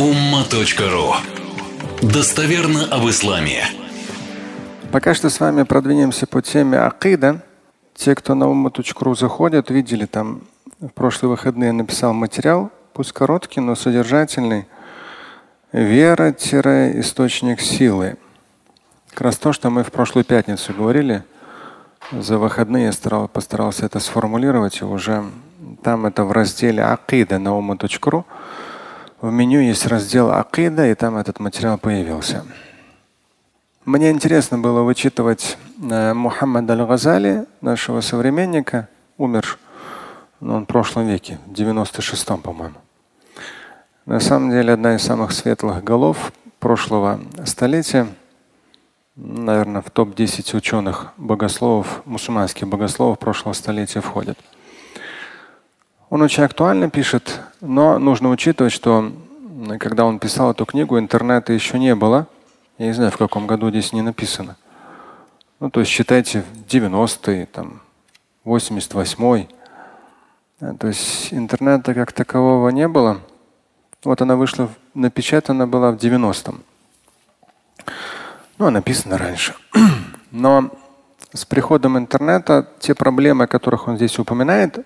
[0.00, 1.12] umma.ru
[2.00, 3.64] Достоверно об исламе.
[4.90, 7.42] Пока что с вами продвинемся по теме акида.
[7.94, 10.44] Те, кто на umma.ru заходят, видели там
[10.80, 14.64] в прошлые выходные написал материал, пусть короткий, но содержательный.
[15.72, 18.16] Вера-источник силы.
[19.10, 21.24] Как раз то, что мы в прошлую пятницу говорили.
[22.10, 24.80] За выходные я старал, постарался это сформулировать.
[24.80, 25.26] И уже
[25.82, 28.24] там это в разделе Акида на ума.ру.
[29.20, 32.42] В меню есть раздел Акида, и там этот материал появился.
[33.84, 39.58] Мне интересно было вычитывать э, Мухаммада Аль-Газали, нашего современника, умер
[40.40, 42.76] ну, он в прошлом веке, в 96-м, по-моему.
[44.06, 48.06] На самом деле одна из самых светлых голов прошлого столетия,
[49.16, 54.38] наверное, в топ-10 ученых богословов, мусульманских богословов прошлого столетия входит.
[56.10, 59.12] Он очень актуально пишет, но нужно учитывать, что
[59.78, 62.26] когда он писал эту книгу, интернета еще не было.
[62.78, 64.56] Я не знаю, в каком году здесь не написано.
[65.60, 67.80] Ну, то есть считайте 90-е, там,
[68.44, 69.48] 88-й.
[70.78, 73.20] То есть интернета как такового не было.
[74.02, 76.60] Вот она вышла, напечатана была в 90-м.
[78.58, 79.54] Ну, написано раньше.
[80.32, 80.70] Но
[81.32, 84.84] с приходом интернета те проблемы, о которых он здесь упоминает,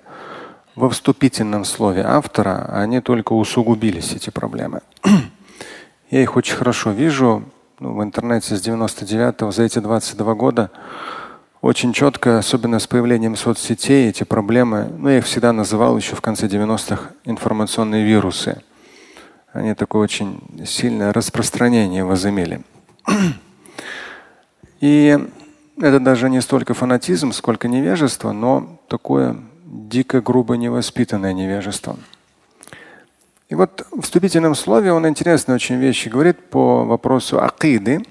[0.75, 4.81] во вступительном слове автора, они только усугубились, эти проблемы.
[6.11, 7.45] Я их очень хорошо вижу
[7.79, 10.71] ну, в интернете с 99-го, за эти 22 года.
[11.61, 16.21] Очень четко, особенно с появлением соцсетей, эти проблемы, ну я их всегда называл еще в
[16.21, 18.63] конце 90-х информационные вирусы.
[19.53, 22.63] Они такое очень сильное распространение возымели.
[24.81, 25.19] И
[25.79, 29.37] это даже не столько фанатизм, сколько невежество, но такое
[29.75, 31.97] дико грубо невоспитанное невежество.
[33.49, 38.03] И вот в вступительном слове он интересные очень вещи говорит по вопросу акиды.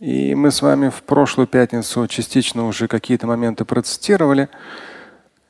[0.00, 4.48] И мы с вами в прошлую пятницу частично уже какие-то моменты процитировали.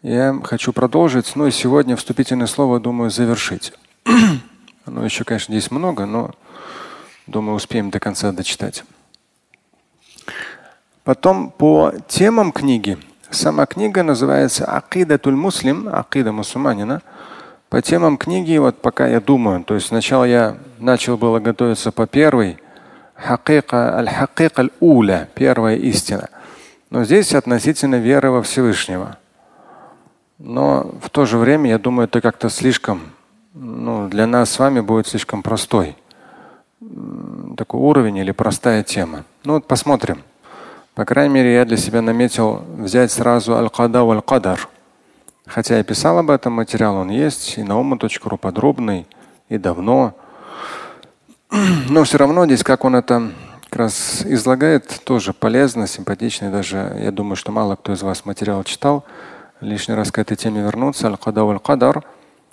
[0.02, 3.72] Я хочу продолжить, ну и сегодня вступительное слово, думаю, завершить.
[4.84, 6.32] Оно еще, конечно, здесь много, но
[7.26, 8.84] думаю, успеем до конца дочитать.
[11.02, 12.98] Потом по темам книги
[13.34, 17.02] Сама книга называется Акидатуль Муслим, Акида мусульманина.
[17.68, 22.06] По темам книги, вот пока я думаю, то есть сначала я начал было готовиться по
[22.06, 22.58] первой,
[23.16, 26.28] Хакика аль-Хакика аль-Уля, первая истина.
[26.90, 29.16] Но здесь относительно веры во Всевышнего.
[30.38, 33.00] Но в то же время, я думаю, это как-то слишком,
[33.52, 35.96] ну, для нас с вами будет слишком простой
[37.56, 39.24] такой уровень или простая тема.
[39.42, 40.22] Ну вот посмотрим.
[40.94, 44.68] По крайней мере, я для себя наметил взять сразу Аль-Када Аль-Кадар.
[45.44, 49.08] Хотя я писал об этом материал, он есть и на ума.ру подробный,
[49.48, 50.14] и давно.
[51.90, 53.32] Но все равно здесь, как он это
[53.68, 56.46] как раз излагает, тоже полезно, симпатично.
[56.46, 59.04] И даже я думаю, что мало кто из вас материал читал.
[59.60, 61.08] Лишний раз к этой теме вернуться.
[61.08, 62.04] Аль-Када Аль-Кадар.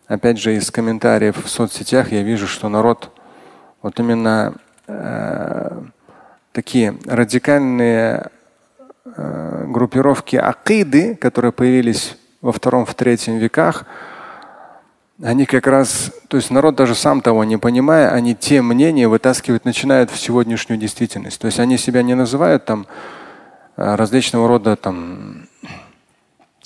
[0.07, 3.11] Опять же, из комментариев в соцсетях я вижу, что народ
[3.83, 4.55] вот именно
[4.87, 5.81] э,
[6.51, 8.29] такие радикальные
[9.05, 13.85] э, группировки акиды, которые появились во втором, в третьем веках,
[15.23, 19.65] они как раз, то есть народ даже сам того не понимая, они те мнения вытаскивать
[19.65, 21.39] начинают в сегодняшнюю действительность.
[21.39, 22.87] То есть они себя не называют там
[23.77, 25.47] э, различного рода там,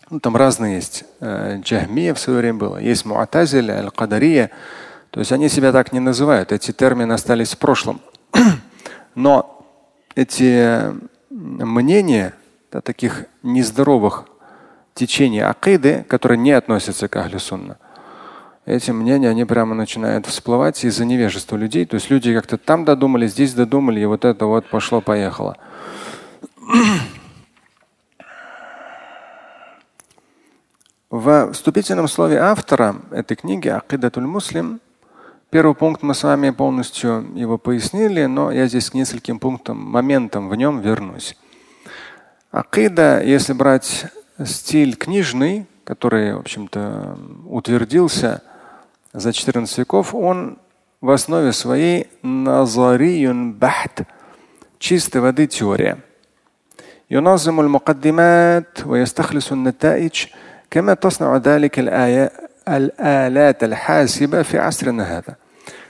[0.09, 1.03] ну, там разные есть.
[1.19, 4.51] Э, Джахмия в свое время было, есть Муатазиля, Аль-Кадария.
[5.11, 6.51] То есть они себя так не называют.
[6.53, 7.99] Эти термины остались в прошлом.
[9.15, 9.54] Но
[10.15, 10.93] эти
[11.29, 12.33] мнения
[12.71, 14.25] да, таких нездоровых
[14.93, 17.77] течений акиды, которые не относятся к ахли сунна,
[18.65, 21.85] эти мнения, они прямо начинают всплывать из-за невежества людей.
[21.85, 25.57] То есть люди как-то там додумали, здесь додумали, и вот это вот пошло-поехало.
[31.11, 34.81] В вступительном слове автора этой книги Акидатуль Муслим
[35.54, 40.48] Первый пункт мы с вами полностью его пояснили, но я здесь к нескольким пунктам, моментам
[40.48, 41.36] в нем вернусь.
[42.52, 44.06] Акида, если брать
[44.44, 48.42] стиль книжный, который, в общем-то, утвердился
[49.12, 50.58] за 14 веков, он
[51.00, 54.02] в основе своей назариюн бахт,
[54.78, 55.98] чистой воды теория.
[57.10, 60.26] ينظم المقدمات ويستخلص النتائج
[60.70, 61.78] كما تصنع ذلك
[62.68, 65.36] الآلات الحاسبة في عصرنا هذا.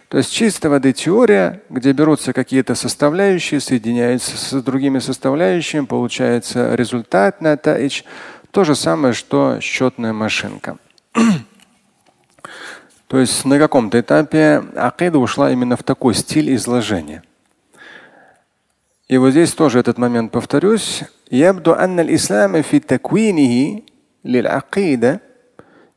[0.08, 7.40] То есть чистой воды теория, где берутся какие-то составляющие, соединяются с другими составляющими, получается результат
[7.40, 8.04] на таич.
[8.50, 10.78] То же самое, что счетная машинка.
[13.06, 17.22] То есть на каком-то этапе акида ушла именно в такой стиль изложения.
[19.08, 21.04] И вот здесь тоже этот момент повторюсь.
[21.30, 23.82] يبدو أن الإسلام في تكوينه
[24.24, 25.20] للعقيدة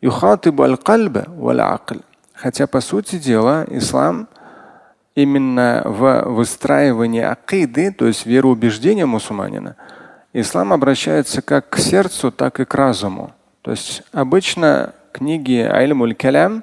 [0.04, 2.02] يخاطب القلب والعقل.
[2.41, 4.29] Хотя по сути дела ислам
[5.17, 9.75] именно в выстраивании акиды, то есть вероубеждения мусульманина,
[10.33, 13.33] ислам обращается как к сердцу, так и к разуму.
[13.63, 16.63] То есть обычно книги Айльмуль Калям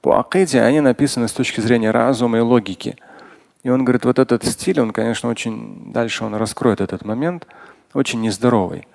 [0.00, 2.96] по акиде, они написаны с точки зрения разума и логики.
[3.62, 7.46] И он говорит, вот этот стиль, он, конечно, очень, дальше он раскроет этот момент,
[7.94, 8.88] очень нездоровый.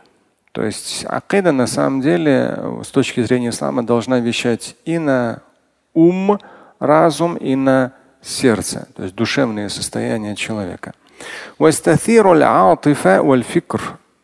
[0.52, 5.42] То есть акида на самом деле с точки зрения ислама должна вещать и на
[5.98, 6.40] ум,
[6.80, 10.94] разум и на сердце, то есть душевные состояния человека.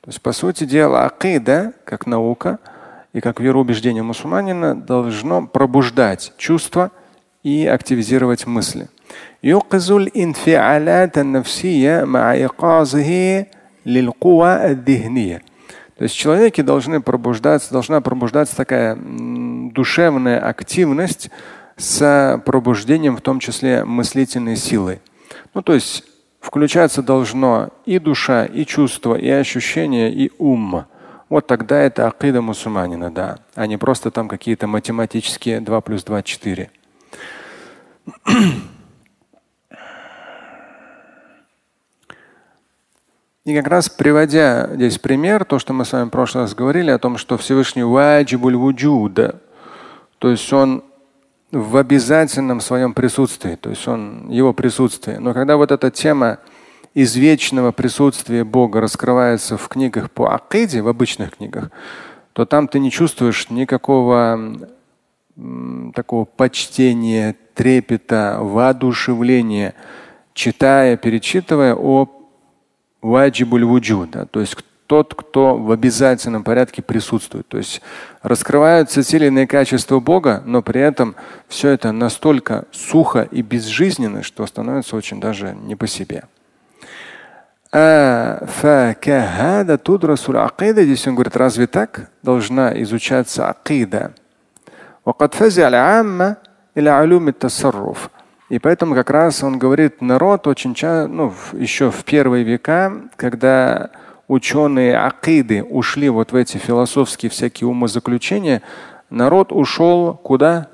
[0.02, 2.60] То есть, по сути дела, акида, как наука
[3.14, 6.92] и как вероубеждение мусульманина, должно пробуждать чувства
[7.42, 8.88] и активизировать мысли.
[15.98, 21.30] То есть человеке должны пробуждаться, должна пробуждаться такая душевная активность,
[21.78, 25.02] с пробуждением, в том числе мыслительной силы.
[25.54, 26.04] Ну, то есть
[26.40, 30.86] включаться должно и душа, и чувство, и ощущение, и ум.
[31.30, 36.22] Вот тогда это акида мусульманина, да, а не просто там какие-то математические 2 плюс 2
[36.22, 36.70] 4.
[43.46, 46.92] И как раз приводя здесь пример, то, что мы с вами в прошлый раз говорили
[46.92, 49.42] о том, что Всевышний ваджибуль вуджуда,
[50.20, 50.84] то есть он
[51.54, 55.20] в обязательном своем присутствии, то есть он его присутствие.
[55.20, 56.40] Но когда вот эта тема
[56.96, 61.70] извечного присутствия Бога раскрывается в книгах по акиде, в обычных книгах,
[62.34, 64.68] то там ты не чувствуешь никакого
[65.94, 69.76] такого почтения, трепета, воодушевления,
[70.34, 72.10] читая, перечитывая о
[73.02, 74.58] ваджибуль вуджуда, то есть
[74.88, 77.48] тот, кто в обязательном порядке присутствует.
[77.48, 77.82] То есть
[78.22, 81.16] раскрываются те или иные качества Бога, но при этом
[81.48, 86.26] все это настолько сухо и безжизненно, что становится очень даже не по себе.
[87.72, 88.46] А
[90.84, 94.14] здесь он говорит, разве так должна изучаться акида?
[98.50, 103.90] И поэтому как раз он говорит, народ очень часто, ну, еще в первые века, когда
[104.28, 108.62] ученые акиды ушли вот в эти философские всякие умозаключения,
[109.10, 110.70] народ ушел куда?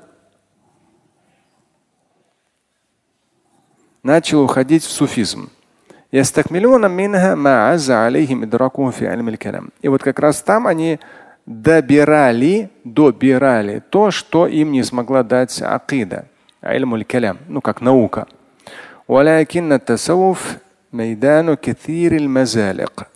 [4.02, 5.50] Начал уходить в суфизм.
[9.80, 10.98] И вот как раз там они
[11.46, 16.26] добирали, добирали то, что им не смогла дать акида
[17.48, 18.26] ну как наука.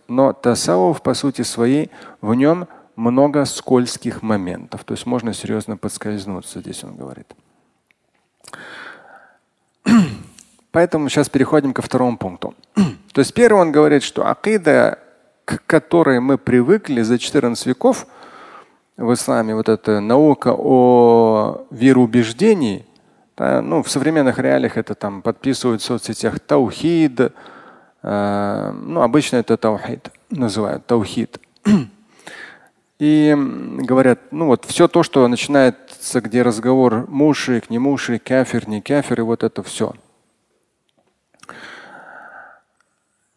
[0.08, 1.90] Но тасауф по сути своей
[2.20, 2.66] в нем
[2.96, 4.84] много скользких моментов.
[4.84, 7.26] То есть можно серьезно подскользнуться, здесь он говорит.
[10.72, 12.54] Поэтому сейчас переходим ко второму пункту.
[13.12, 14.98] То есть первый он говорит, что акида,
[15.44, 18.06] к которой мы привыкли за 14 веков
[18.96, 22.86] в исламе, вот эта наука о вероубеждении,
[23.36, 27.32] да, ну, в современных реалиях это там подписывают в соцсетях таухид.
[28.04, 31.40] Э, ну, обычно это таухид называют, таухид.
[33.00, 38.80] И говорят, ну вот все то, что начинается, где разговор мушик, не мушик, кафир, не
[38.80, 39.94] кафир, и вот это все.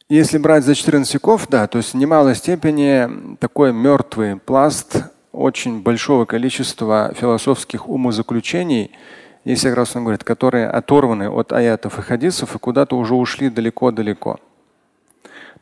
[0.10, 5.82] Если брать за 14 веков, да, то есть в немалой степени такой мертвый пласт очень
[5.82, 8.92] большого количества философских умозаключений–
[9.48, 13.50] есть как раз он говорит, которые оторваны от аятов и хадисов и куда-то уже ушли
[13.50, 14.42] далеко-далеко.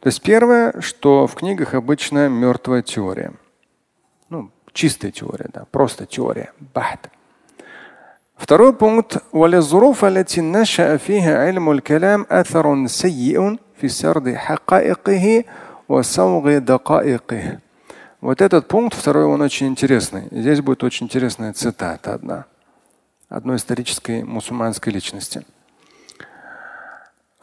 [0.05, 3.33] То есть первое, что в книгах обычно мертвая теория.
[4.29, 6.53] Ну, чистая теория, да, просто теория.
[6.75, 7.11] Бахт.
[8.37, 9.19] Второй пункт.
[9.33, 15.45] والظروف التي نشأ فيها علم الكلام أثر سيء في سرد حقائقه
[15.89, 17.59] وصوغ دقائقه.
[18.23, 20.29] Вот этот пункт, второй, он очень интересный.
[20.31, 22.45] Здесь будет очень интересная цитата одна
[23.31, 25.43] одной исторической мусульманской личности.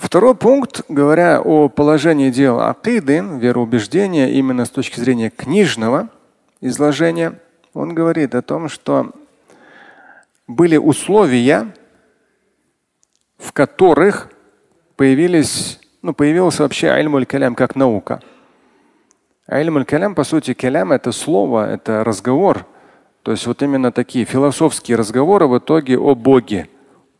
[0.02, 6.08] Второй пункт, говоря о положении дел акиды, вероубеждения, именно с точки зрения книжного
[6.60, 7.38] изложения,
[7.72, 9.12] он говорит о том, что
[10.48, 11.72] были условия,
[13.38, 14.28] в которых
[14.96, 18.20] появились, ну, появился вообще айльмуль калям как наука.
[19.46, 22.66] Айльмуль калям, по сути, калям это слово, это разговор–
[23.22, 26.68] То есть вот именно такие философские разговоры в итоге о Боге,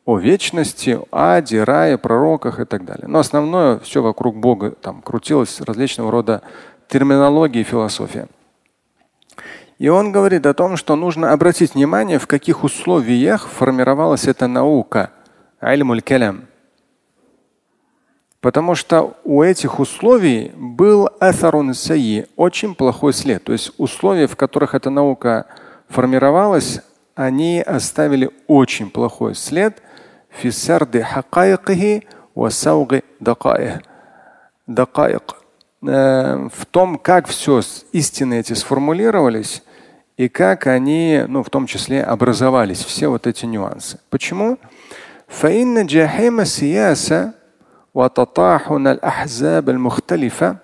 [0.04, 3.06] о вечности, аде, рае, пророках и так далее.
[3.06, 6.42] Но основное все вокруг Бога там крутилось различного рода
[6.88, 8.28] терминологии и философия.
[9.78, 15.10] И он говорит о том, что нужно обратить внимание, в каких условиях формировалась эта наука,
[15.60, 16.02] альмуль.
[18.40, 23.44] Потому что у этих условий был атарун сайи, очень плохой след.
[23.44, 25.46] То есть условия, в которых эта наука
[25.88, 26.80] формировалась,
[27.14, 29.80] они оставили очень плохой след
[30.31, 33.79] фисарды хакайкихи васауги дакаих.
[35.81, 39.63] Э, в том, как все истины эти сформулировались
[40.17, 43.99] и как они, ну, в том числе, образовались, все вот эти нюансы.
[44.09, 44.57] Почему?
[45.27, 47.31] فإن جحيم السياسة
[47.93, 50.57] وتطاحن الأحزاب المختلفة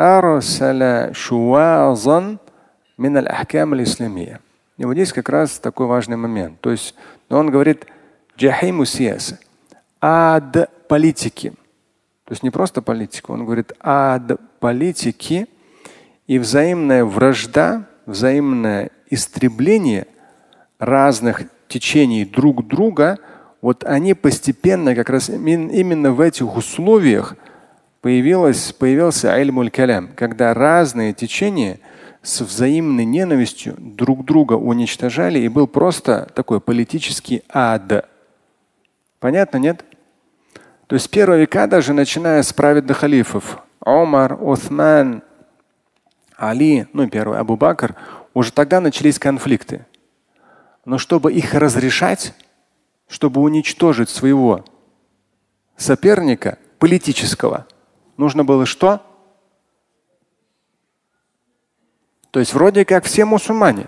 [0.00, 2.36] أرسل شواظا
[2.98, 4.40] من الأحكام الإسلامية.
[4.78, 6.60] И вот здесь как раз такой важный момент.
[6.60, 6.94] То есть
[7.28, 7.86] он говорит
[8.37, 9.39] джахиму сияса,
[10.01, 11.51] ад политики.
[12.25, 15.47] То есть не просто политику, он говорит ад политики
[16.27, 20.07] и взаимная вражда взаимное истребление
[20.79, 23.19] разных течений друг друга,
[23.61, 27.35] вот они постепенно, как раз именно в этих условиях
[28.01, 31.79] появилось, появился айльмуль калям, когда разные течения
[32.21, 38.07] с взаимной ненавистью друг друга уничтожали, и был просто такой политический ад.
[39.25, 39.83] Понятно, нет?
[40.85, 45.23] То есть с первого века, даже начиная с праведных халифов, Омар, Усман,
[46.37, 47.95] Али, ну первый Абу Бакр,
[48.35, 49.87] уже тогда начались конфликты.
[50.85, 52.35] Но чтобы их разрешать,
[53.07, 54.63] чтобы уничтожить своего
[55.75, 57.65] соперника политического,
[58.17, 59.01] нужно было что?
[62.29, 63.87] То есть вроде как все мусульмане,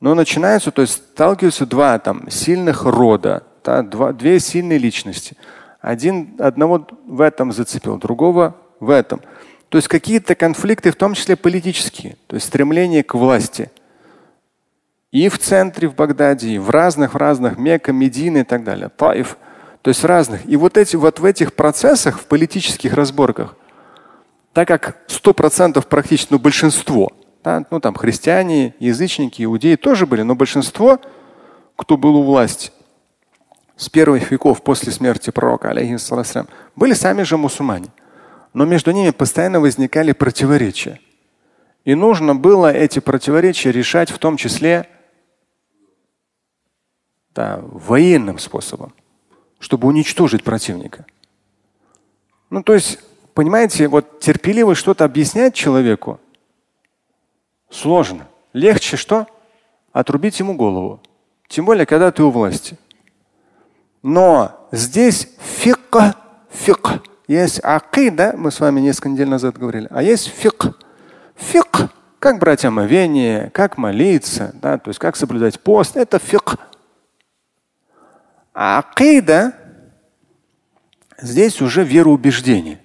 [0.00, 5.36] но начинаются, то есть сталкиваются два там сильных рода, да, два, две сильные личности.
[5.80, 9.20] Один одного в этом зацепил, другого в этом.
[9.68, 13.70] То есть какие-то конфликты, в том числе политические, то есть стремление к власти.
[15.10, 18.88] И в центре, в Багдаде, и в разных, в разных, Мекка, Медина и так далее,
[18.88, 19.36] Таиф.
[19.82, 20.46] То есть разных.
[20.48, 23.56] И вот, эти, вот в этих процессах, в политических разборках,
[24.52, 27.12] так как сто процентов практически, ну большинство,
[27.44, 31.00] да, ну там христиане, язычники, иудеи тоже были, но большинство,
[31.76, 32.70] кто был у власти
[33.76, 37.90] с первых веков после смерти пророка, алейхиссалам, были сами же мусульмане
[38.56, 40.98] но между ними постоянно возникали противоречия.
[41.84, 44.88] И нужно было эти противоречия решать в том числе
[47.34, 48.94] да, военным способом,
[49.58, 51.04] чтобы уничтожить противника.
[52.48, 52.98] Ну, то есть,
[53.34, 56.18] понимаете, вот терпеливо что-то объяснять человеку
[57.68, 58.26] сложно.
[58.54, 59.26] Легче что?
[59.92, 61.02] Отрубить ему голову.
[61.46, 62.78] Тем более, когда ты у власти.
[64.06, 66.14] Но здесь фикх,
[66.48, 70.64] фикх есть акида, мы с вами несколько недель назад говорили, а есть фик.
[71.34, 76.54] Фик, как брать омовение, как молиться, да, то есть как соблюдать пост, это фик.
[78.54, 79.54] А акида
[81.20, 82.78] здесь уже вероубеждение.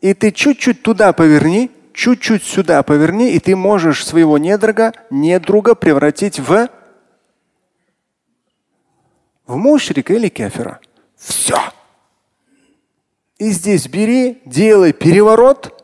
[0.00, 6.38] И ты чуть-чуть туда поверни, чуть-чуть сюда поверни, и ты можешь своего недруга, недруга превратить
[6.38, 6.68] в
[9.48, 10.78] в мушрика или кефера.
[11.16, 11.56] Все.
[13.38, 15.74] И здесь бери, делай переворот.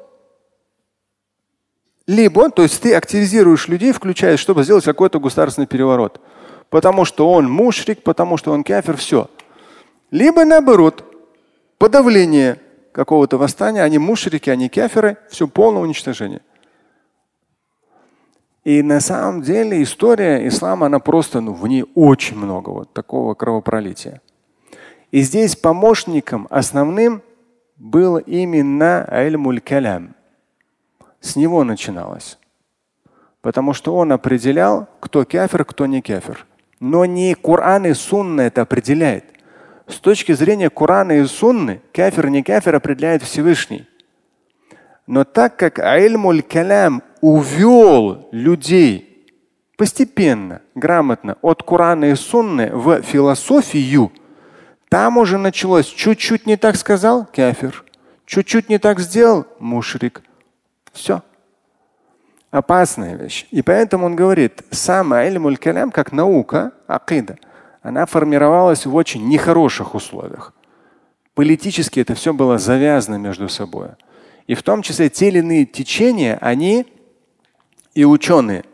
[2.06, 6.21] Либо, то есть ты активизируешь людей, включаешь, чтобы сделать какой-то государственный переворот.
[6.68, 9.30] Потому что он мушрик, потому что он кафир, все.
[10.11, 11.04] Либо наоборот,
[11.78, 12.61] подавление
[12.92, 16.42] какого-то восстания, они мушрики, они кафиры, все полное уничтожение.
[18.64, 23.35] И на самом деле история ислама, она просто, ну, в ней очень много вот такого
[23.35, 24.23] кровопролития.
[25.11, 27.23] И здесь помощником основным
[27.76, 30.14] был именно альмуль калям.
[31.21, 32.38] С него начиналось.
[33.42, 36.47] Потому что он определял, кто кафир, кто не кафир.
[36.80, 39.25] Но не Коран и Сунна это определяет.
[39.87, 43.87] С точки зрения Корана и Сунны, кафир не кафир определяет Всевышний.
[45.06, 49.26] Но так как альмуль калям увел людей
[49.76, 54.12] постепенно, грамотно от Корана и Сунны в философию–
[54.94, 57.82] там уже началось, чуть-чуть не так сказал, кафир.
[58.26, 60.23] Чуть-чуть не так сделал, мушрик.
[60.92, 61.20] Все.
[62.52, 63.49] Опасная вещь.
[63.50, 67.38] И поэтому он говорит, сам альмуль калям, как наука, акида,
[67.82, 70.54] она формировалась в очень нехороших условиях.
[71.34, 73.88] Политически это все было завязано между собой.
[74.46, 76.86] И в том числе те или иные течения, они
[77.94, 78.64] и ученые,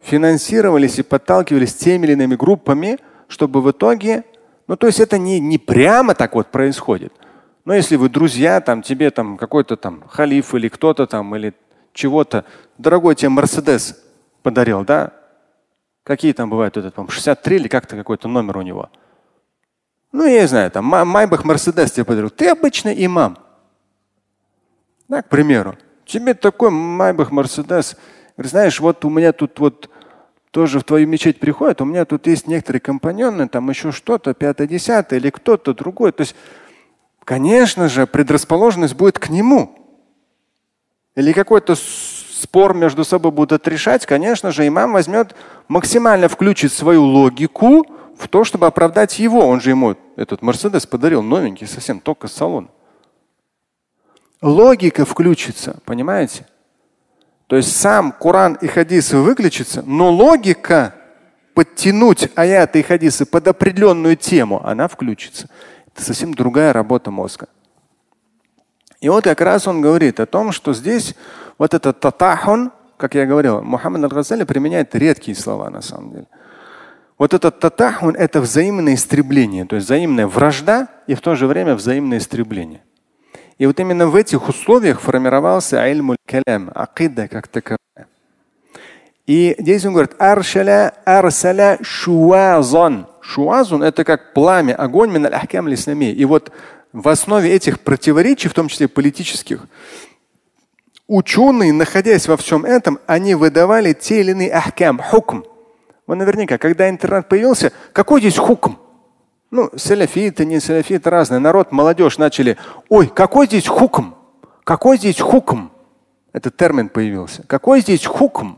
[0.00, 4.24] финансировались и подталкивались теми или иными группами, чтобы в итоге,
[4.68, 7.12] ну то есть это не, не прямо так вот происходит.
[7.64, 11.54] Но если вы друзья, там тебе там какой-то там халиф или кто-то там или
[11.92, 12.44] чего-то,
[12.78, 14.00] дорогой тебе Мерседес
[14.42, 15.12] подарил, да?
[16.04, 18.90] Какие там бывают этот, там 63 или как-то какой-то номер у него.
[20.12, 22.30] Ну, я не знаю, там Майбах Мерседес тебе подарил.
[22.30, 23.38] Ты обычный имам.
[25.08, 25.76] Да, к примеру.
[26.04, 27.96] Тебе такой Майбах Мерседес.
[28.36, 29.90] Знаешь, вот у меня тут вот
[30.50, 34.66] тоже в твою мечеть приходят, у меня тут есть некоторые компаньоны, там еще что-то, пятое,
[34.66, 36.12] десятое или кто-то другой.
[36.12, 36.34] То есть,
[37.24, 39.78] конечно же, предрасположенность будет к нему.
[41.14, 45.34] Или какой-то спор между собой будут решать, конечно же, имам возьмет,
[45.68, 47.86] максимально включит свою логику
[48.18, 49.46] в то, чтобы оправдать его.
[49.46, 52.70] Он же ему этот Мерседес подарил новенький, совсем только салон.
[54.42, 56.46] Логика включится, понимаете?
[57.46, 60.94] То есть сам Коран и хадисы выключатся, но логика
[61.54, 65.48] подтянуть аяты и хадисы под определенную тему, она включится.
[65.86, 67.48] Это совсем другая работа мозга.
[69.00, 71.14] И вот как раз он говорит о том, что здесь
[71.58, 76.26] вот этот татахон, как я говорил, Мухаммад Аль-Газали применяет редкие слова на самом деле.
[77.16, 81.74] Вот этот татахон– это взаимное истребление, то есть взаимная вражда и в то же время
[81.74, 82.82] взаимное истребление.
[83.58, 87.78] И вот именно в этих условиях формировался айльмуль калям, акида как таковая.
[89.26, 93.06] И здесь он говорит, аршаля арсаля шуазон.
[93.20, 96.52] Шуазун– это как пламя, огонь мин ахкам И вот
[96.92, 99.66] в основе этих противоречий, в том числе политических,
[101.08, 105.42] ученые, находясь во всем этом, они выдавали те или иные ахкам, хукм.
[106.06, 108.76] Вы наверняка, когда интернет появился, какой здесь хукм?
[109.56, 111.38] Ну, саляфиты, не саляфиты, разные.
[111.38, 112.58] Народ, молодежь начали,
[112.90, 114.12] ой, какой здесь хукм?
[114.64, 115.70] Какой здесь хукм?
[116.34, 117.42] Этот термин появился.
[117.46, 118.56] Какой здесь хукм?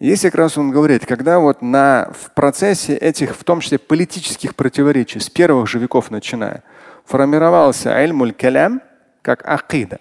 [0.00, 4.56] Есть как раз он говорит, когда вот на, в процессе этих, в том числе политических
[4.56, 6.64] противоречий, с первых же веков начиная,
[7.04, 8.82] формировался альмуль калям
[9.22, 10.00] как акида.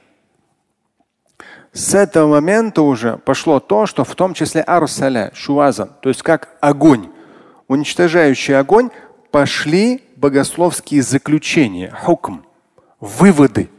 [1.74, 6.58] С этого момента уже пошло то, что в том числе арсаля, шуазан, то есть как
[6.60, 7.12] огонь,
[7.68, 8.90] уничтожающий огонь,
[9.32, 12.44] пошли богословские заключения, хукм,
[13.00, 13.70] выводы.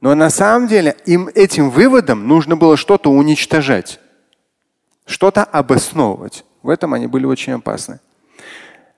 [0.00, 4.00] Но на самом деле им этим выводом нужно было что-то уничтожать,
[5.06, 6.44] что-то обосновывать.
[6.62, 8.00] В этом они были очень опасны.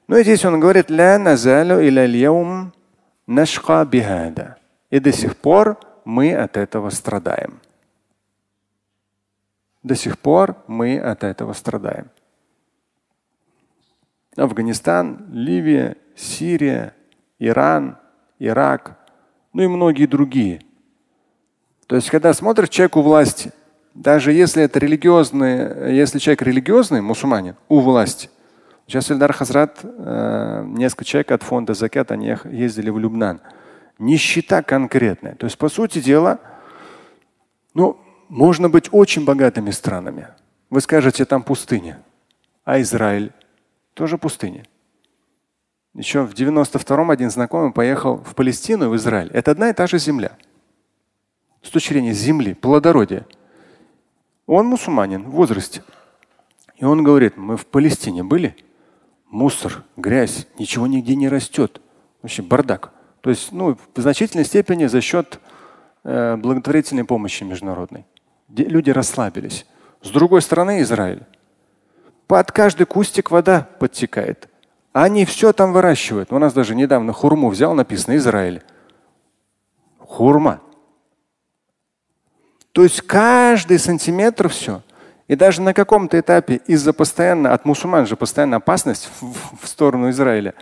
[0.09, 2.73] Ну и здесь он говорит, ля назалю иля
[3.27, 4.57] нашха бихада.
[4.91, 7.61] И до сих пор мы от этого страдаем.
[9.83, 12.11] До сих пор мы от этого страдаем.
[14.37, 16.95] Афганистан, Ливия, Сирия,
[17.39, 17.99] Иран,
[18.39, 18.99] Ирак,
[19.53, 20.63] ну и многие другие.
[21.87, 23.53] То есть, когда смотришь человек у власти,
[23.95, 28.31] даже если это религиозный, если человек религиозный, мусульманин, у власти.
[28.87, 33.41] Сейчас Ильдар Хазрат, э, несколько человек от фонда Закят, они ездили в Любнан.
[33.99, 35.35] Нищета конкретная.
[35.35, 36.39] То есть, по сути дела,
[37.75, 40.29] ну, можно быть очень богатыми странами.
[40.71, 42.03] Вы скажете, там пустыня.
[42.65, 43.33] А Израиль?
[43.95, 44.65] Тоже пустыня.
[45.95, 49.31] Еще в 92-м один знакомый поехал в Палестину в Израиль.
[49.33, 50.37] Это одна и та же земля.
[51.63, 53.27] С точки зрения земли, плодородия.
[54.47, 55.83] Он мусульманин в возрасте.
[56.77, 58.57] И он говорит, мы в Палестине были,
[59.29, 61.81] мусор, грязь, ничего нигде не растет.
[62.23, 62.93] Вообще бардак.
[63.21, 65.41] То есть ну, в значительной степени за счет
[66.05, 68.07] э, благотворительной помощи международной.
[68.49, 69.67] Люди расслабились.
[70.03, 71.23] С другой стороны Израиль.
[72.27, 74.49] Под каждый кустик вода подтекает.
[74.93, 76.33] Они все там выращивают.
[76.33, 78.63] У нас даже недавно хурму взял, написано Израиль.
[79.99, 80.61] Хурма.
[82.73, 84.83] То есть каждый сантиметр все.
[85.29, 90.11] И даже на каком-то этапе из-за постоянно, от мусульман же постоянно опасность в, в сторону
[90.11, 90.55] Израиля.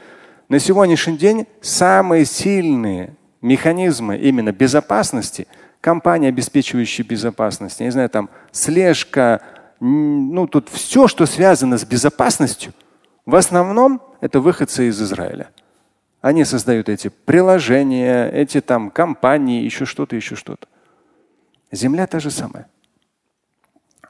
[0.48, 5.46] На сегодняшний день самые сильные механизмы именно безопасности,
[5.80, 9.40] компания, обеспечивающая безопасность, я не знаю, там слежка,
[9.80, 12.72] ну тут все, что связано с безопасностью,
[13.26, 15.50] в основном это выходцы из Израиля.
[16.20, 20.68] Они создают эти приложения, эти там компании, еще что-то, еще что-то.
[21.72, 22.68] Земля та же самая.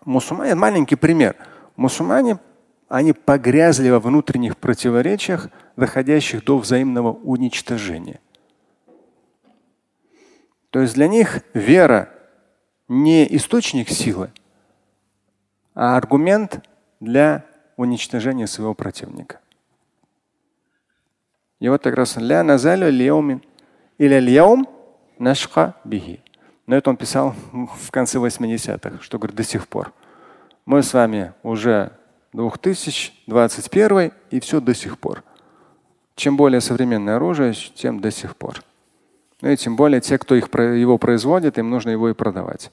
[0.05, 1.37] Мусульмане, маленький пример.
[1.77, 2.39] Мусульмане,
[2.89, 8.21] они погрязли во внутренних противоречиях, доходящих до взаимного уничтожения.
[10.71, 12.09] То есть для них вера
[12.89, 14.33] не источник силы,
[15.81, 16.63] аргумент
[17.01, 17.45] для
[17.77, 19.41] уничтожения своего противника.
[21.59, 23.43] И вот как раз ля назалю льяумин
[23.97, 24.69] или льяум
[25.19, 26.23] нашха бихи.
[26.67, 29.93] Но это он писал в конце 80-х, что говорит до сих пор.
[30.67, 31.93] Мы с вами уже
[32.35, 35.25] 2021 и все до сих пор.
[36.15, 38.63] Чем более современное оружие, тем до сих пор.
[39.41, 42.71] Ну и тем более те, кто их, его производит, им нужно его и продавать.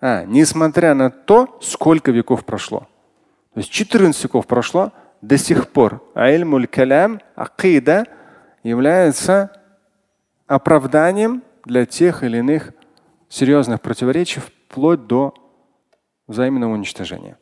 [0.00, 2.80] А, несмотря на то, сколько веков прошло.
[3.54, 8.06] То есть 14 веков прошло, до сих пор айльмуль калям, акида
[8.62, 9.50] является
[10.46, 12.72] оправданием для тех или иных
[13.28, 15.34] серьезных противоречий вплоть до
[16.28, 17.38] взаимного уничтожения.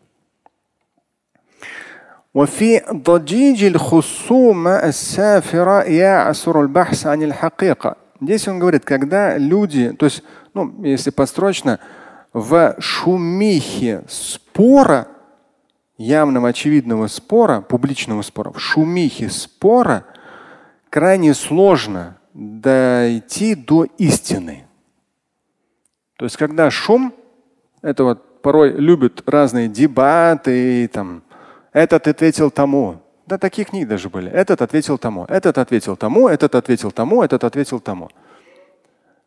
[2.34, 7.96] وفي ضجيج الخصومة السافرة يعسر البحث عن الحقيقة.
[8.22, 11.80] Здесь он говорит, когда люди, то есть, ну, если подстрочно,
[12.34, 15.08] в шумихе спора,
[15.98, 20.06] явного очевидного спора, публичного спора, в шумихе спора
[20.90, 24.68] крайне сложно дойти до истины.
[26.18, 27.14] То есть, когда шум,
[27.82, 31.23] это вот порой любят разные дебаты, там,
[31.75, 33.03] этот ответил тому.
[33.27, 34.31] Да таких книг даже были.
[34.31, 38.11] Этот ответил тому, этот ответил тому, этот ответил тому, этот ответил тому.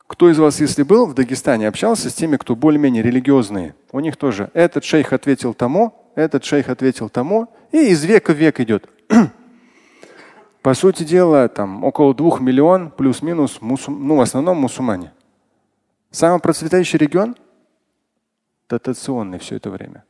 [0.07, 3.75] Кто из вас, если был в Дагестане, общался с теми, кто более-менее религиозные?
[3.91, 8.37] У них тоже этот шейх ответил тому, этот шейх ответил тому, и из века в
[8.37, 8.89] век идет.
[10.61, 15.11] По сути дела, там около двух миллион плюс-минус, мусум, ну в основном мусульмане.
[16.11, 17.35] Самый процветающий регион–
[18.69, 20.05] дотационный все это время.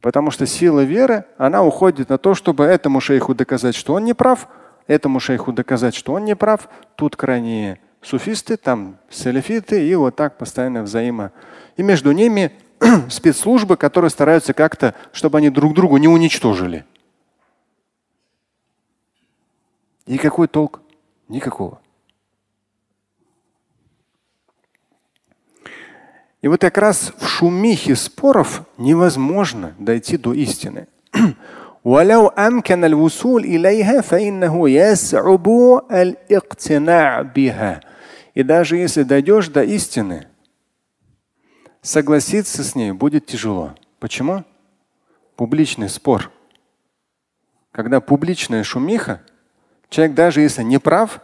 [0.00, 4.14] Потому что сила веры, она уходит на то, чтобы этому шейху доказать, что он не
[4.14, 4.48] прав,
[4.86, 6.68] этому шейху доказать, что он не прав.
[6.94, 11.32] Тут крайние суфисты, там салифиты, и вот так постоянно взаимо.
[11.76, 12.52] И между ними
[13.08, 16.84] спецслужбы, которые стараются как-то, чтобы они друг другу не уничтожили.
[20.06, 20.80] И какой толк?
[21.28, 21.80] Никакого.
[26.45, 30.87] И вот как раз в шумихе споров невозможно дойти до истины.
[31.83, 35.47] ولو أمكن الوصول إليها فإنه يصعب
[35.91, 37.81] الاقتناع بها.
[38.33, 40.27] И даже если дойдешь до истины,
[41.81, 43.75] согласиться с ней будет тяжело.
[43.99, 44.45] Почему?
[45.35, 46.31] Публичный спор.
[47.71, 49.21] Когда публичная шумиха,
[49.89, 51.19] человек даже если не прав,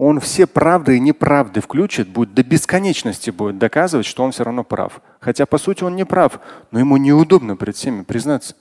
[0.00, 4.62] он все правды и неправды включит, будет до бесконечности будет доказывать, что он все равно
[4.62, 5.00] прав.
[5.20, 6.38] Хотя по сути он не прав,
[6.70, 8.54] но ему неудобно перед всеми признаться.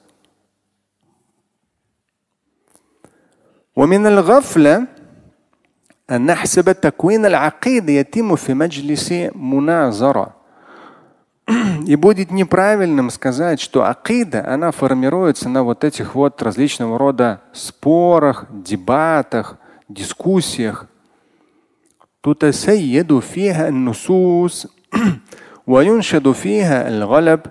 [3.76, 4.88] ومن الغفلة
[6.10, 10.36] أن نحسب تكوين العقيدة يتم في مجلس مناظرة.
[11.86, 18.46] И будет неправильным сказать, что акида, она формируется на вот этих вот различного рода спорах,
[18.50, 19.58] дебатах,
[19.89, 20.88] дискуссиях.
[22.24, 24.68] تتسيد فيها النصوص
[25.68, 27.41] وينشد فيها الغلب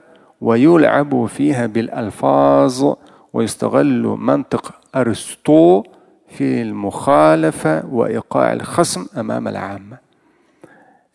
[0.40, 2.94] ويلعب فيها بالألفاظ
[3.32, 5.82] ويستغل منطق أرسطو
[6.28, 9.98] في المخالفة وإيقاع الخصم أمام العامة.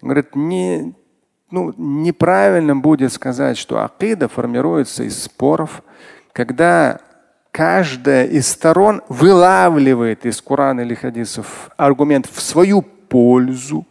[0.02, 0.96] Говорит, не,
[1.52, 5.84] ну, неправильно будет сказать, что акида формируется из споров,
[6.32, 7.00] когда
[7.52, 13.87] каждая из сторон вылавливает из Корана или хадисов аргумент в свою пользу,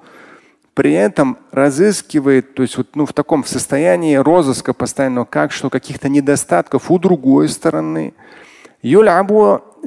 [0.73, 5.69] при этом разыскивает, то есть вот, ну, в таком в состоянии розыска постоянного, как что
[5.69, 8.13] каких-то недостатков у другой стороны.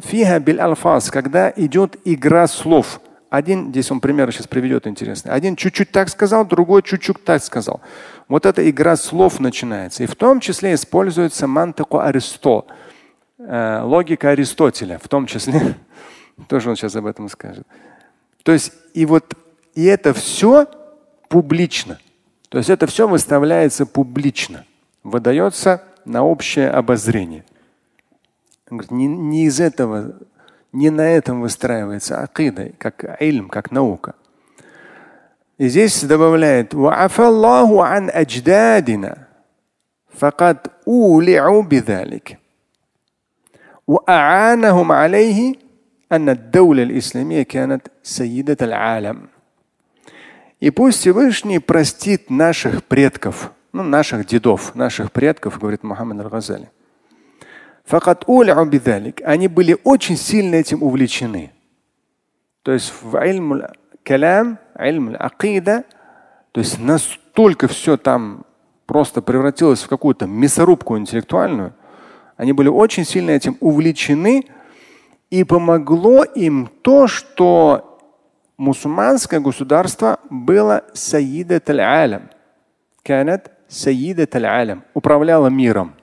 [0.02, 3.00] фиха биль алфаз, когда идет игра слов.
[3.28, 5.32] Один, здесь он пример сейчас приведет интересный.
[5.32, 7.80] Один чуть-чуть так сказал, другой чуть-чуть так сказал.
[8.28, 10.04] Вот эта игра слов начинается.
[10.04, 12.66] И в том числе используется мантаку Аристо,
[13.38, 15.74] э, логика Аристотеля, в том числе.
[16.48, 17.66] Тоже он сейчас об этом скажет.
[18.45, 19.35] То есть и вот
[19.73, 20.67] и это все
[21.29, 21.99] публично.
[22.49, 24.65] То есть это все выставляется публично,
[25.03, 27.45] выдается на общее обозрение.
[28.69, 30.15] Он говорит, не, не из этого,
[30.73, 34.15] не на этом выстраивается акида, как ильм, как наука.
[35.57, 36.73] И здесь добавляет
[40.21, 42.37] فقد أولعوا بذلك
[43.87, 45.55] وأعانهم عليه
[46.11, 49.29] أن الدولة الإسلامية كانت سيدة العالم.
[50.59, 56.69] И пусть Всевышний простит наших предков, ну, наших дедов, наших предков, говорит Мухаммад Аль-Газали.
[59.25, 61.51] Они были очень сильно этим увлечены.
[62.61, 63.63] То есть в ильм
[64.03, 65.83] калям, ильм акида,
[66.51, 68.45] то есть настолько все там
[68.85, 71.73] просто превратилось в какую-то мясорубку интеллектуальную,
[72.37, 74.45] они были очень сильно этим увлечены,
[75.30, 77.98] и помогло им то, что
[78.56, 82.30] мусульманское государство было саидат аль-алям.
[83.02, 84.84] Канат саидат аль-алям.
[84.94, 85.94] Управляло миром.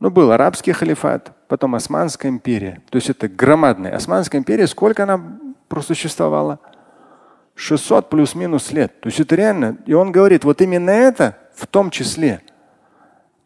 [0.00, 2.82] Ну, был арабский халифат, потом Османская империя.
[2.90, 3.96] То есть это громадная.
[3.96, 5.20] Османская империя, сколько она
[5.68, 6.60] просуществовала?
[7.56, 9.00] 600 плюс-минус лет.
[9.00, 9.78] То есть это реально.
[9.86, 12.42] И он говорит, вот именно это в том числе.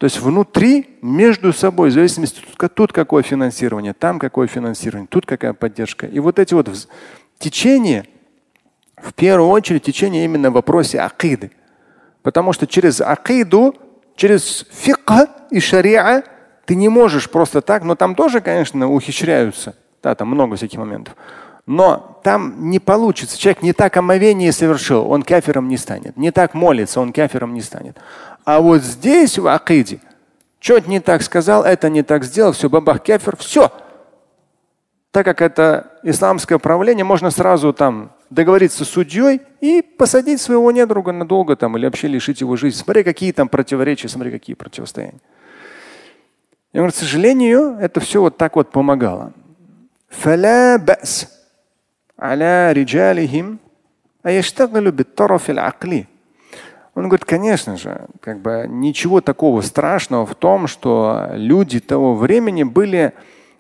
[0.03, 2.41] То есть внутри, между собой, в зависимости
[2.75, 6.09] тут, какое финансирование, там какое финансирование, тут какая поддержка.
[6.09, 6.69] И вот эти вот
[7.39, 8.07] течение,
[8.97, 11.53] в первую очередь течение именно в вопросе акиды.
[12.25, 13.77] Потому что через акиду,
[14.17, 15.13] через фикх
[15.53, 16.25] и шариа
[16.65, 19.77] ты не можешь просто так, но там тоже, конечно, ухищряются.
[20.03, 21.15] Да, там много всяких моментов.
[21.65, 23.39] Но там не получится.
[23.39, 26.17] Человек не так омовение совершил, он кафером не станет.
[26.17, 27.97] Не так молится, он кафером не станет.
[28.45, 30.01] А вот здесь в акиде,
[30.59, 33.73] что-то не так сказал, это не так сделал, все, бабах, кафер, все,
[35.13, 41.13] так как это исламское правление, можно сразу там договориться с судьей и посадить своего недруга
[41.13, 42.79] надолго там или вообще лишить его жизни.
[42.79, 45.21] Смотри, какие там противоречия, смотри, какие противостояния.
[46.73, 49.35] И говорю, к сожалению, это все вот так вот помогало.
[56.95, 62.65] Он говорит, конечно же, как бы ничего такого страшного в том, что люди того времени
[62.65, 63.15] были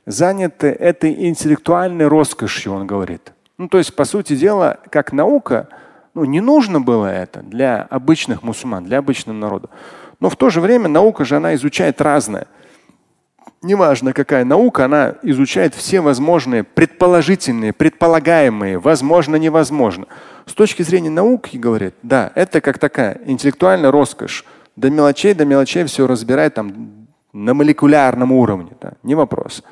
[0.04, 3.32] заняты этой интеллектуальной роскошью, он говорит.
[3.56, 5.68] Ну, то есть, по сути дела, как наука,
[6.14, 9.68] ну, не нужно было это для обычных мусульман, для обычного народа.
[10.20, 12.46] Но в то же время наука же, она изучает разное
[13.62, 20.06] неважно какая наука, она изучает все возможные предположительные, предполагаемые, возможно, невозможно.
[20.46, 24.44] С точки зрения науки, говорит, да, это как такая интеллектуальная роскошь.
[24.76, 29.62] До мелочей, до мелочей все разбирает там на молекулярном уровне, да, не вопрос.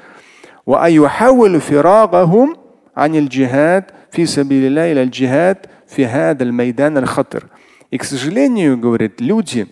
[7.90, 9.66] И, к сожалению, говорит, люди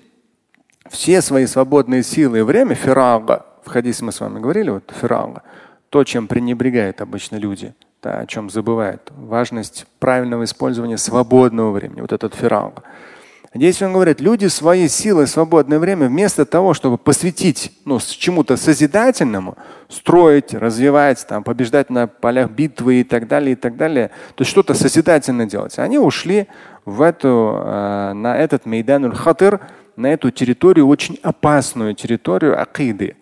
[0.91, 5.43] все свои свободные силы и время, фирага, в хадисе мы с вами говорили, вот фирага,
[5.91, 12.13] то, чем пренебрегают обычно люди, да, о чем забывают, важность правильного использования свободного времени, вот
[12.13, 12.83] этот фирага.
[13.55, 19.57] Здесь он говорит, люди свои силы, свободное время, вместо того, чтобы посвятить ну, чему-то созидательному,
[19.89, 24.51] строить, развивать, там, побеждать на полях битвы и так далее, и так далее, то есть
[24.51, 26.47] что-то созидательно делать, они ушли
[26.85, 29.61] в эту, э, на этот Мейдануль Хатыр,
[29.97, 33.17] на эту территорию, очень опасную территорию акиды.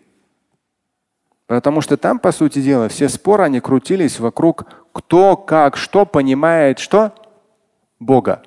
[1.47, 6.79] Потому что там, по сути дела, все споры, они крутились вокруг кто, как, что понимает,
[6.79, 7.13] что?
[8.01, 8.43] Бога.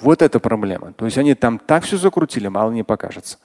[0.00, 0.92] Вот эта проблема.
[0.92, 3.38] То есть они там так все закрутили, мало не покажется.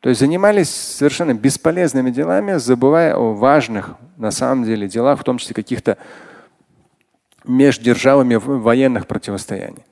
[0.00, 5.38] То есть занимались совершенно бесполезными делами, забывая о важных на самом деле делах, в том
[5.38, 5.98] числе каких-то
[7.44, 9.84] между державами военных противостояний.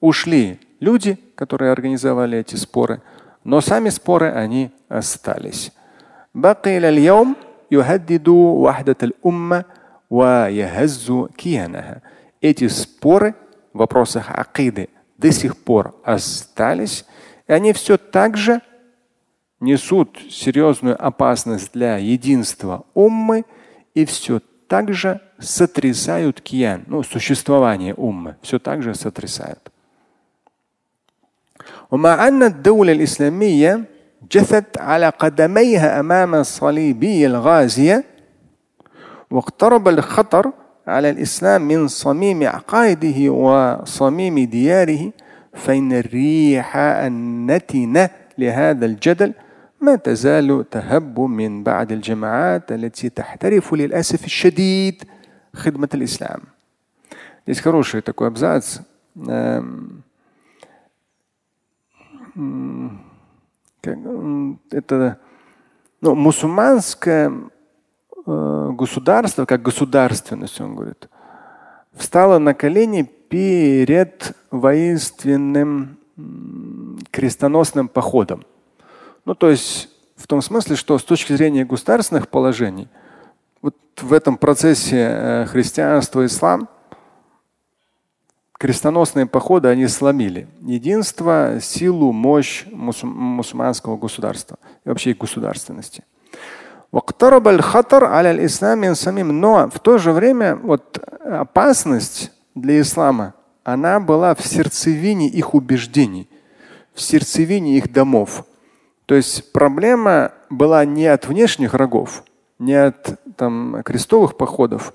[0.00, 3.02] Ушли люди, которые организовали эти споры,
[3.44, 5.72] но сами споры они остались.
[12.40, 13.34] Эти споры
[13.72, 17.04] в вопросах акиды до сих пор остались,
[17.46, 18.62] и они все так же
[19.60, 23.44] несут серьезную опасность для единства уммы
[23.94, 29.71] и все так же сотрясают киян, ну, существование уммы, все так же сотрясают.
[31.91, 33.83] ومع أن الدولة الإسلامية
[34.31, 38.03] جثت على قدميها امام الصليبي الغازيه
[39.31, 40.51] واقترب الخطر
[40.87, 45.11] على الاسلام من صميم عقائده وصميم دياره
[45.53, 49.33] فان الريح النتنه لهذا الجدل
[49.81, 55.03] ما تزال تهب من بعد الجماعات التي تحترف للاسف الشديد
[55.53, 56.41] خدمه الاسلام.
[57.47, 58.79] Здесь хороший такой абзац.
[64.71, 65.19] это
[66.01, 67.31] ну, мусульманское
[68.25, 71.09] э, государство, как государственность, он говорит,
[71.93, 75.97] встало на колени перед воинственным
[77.11, 78.43] крестоносным походом.
[79.24, 82.88] Ну, то есть в том смысле, что с точки зрения государственных положений,
[83.62, 86.68] вот в этом процессе э, христианство, ислам–
[88.60, 96.04] крестоносные походы они сломили единство, силу, мощь мусульманского государства и вообще государственности.
[96.92, 97.00] Но
[99.70, 103.32] в то же время вот опасность для ислама,
[103.64, 106.28] она была в сердцевине их убеждений,
[106.92, 108.44] в сердцевине их домов.
[109.10, 112.22] То есть проблема была не от внешних врагов,
[112.60, 114.94] не от там, крестовых походов,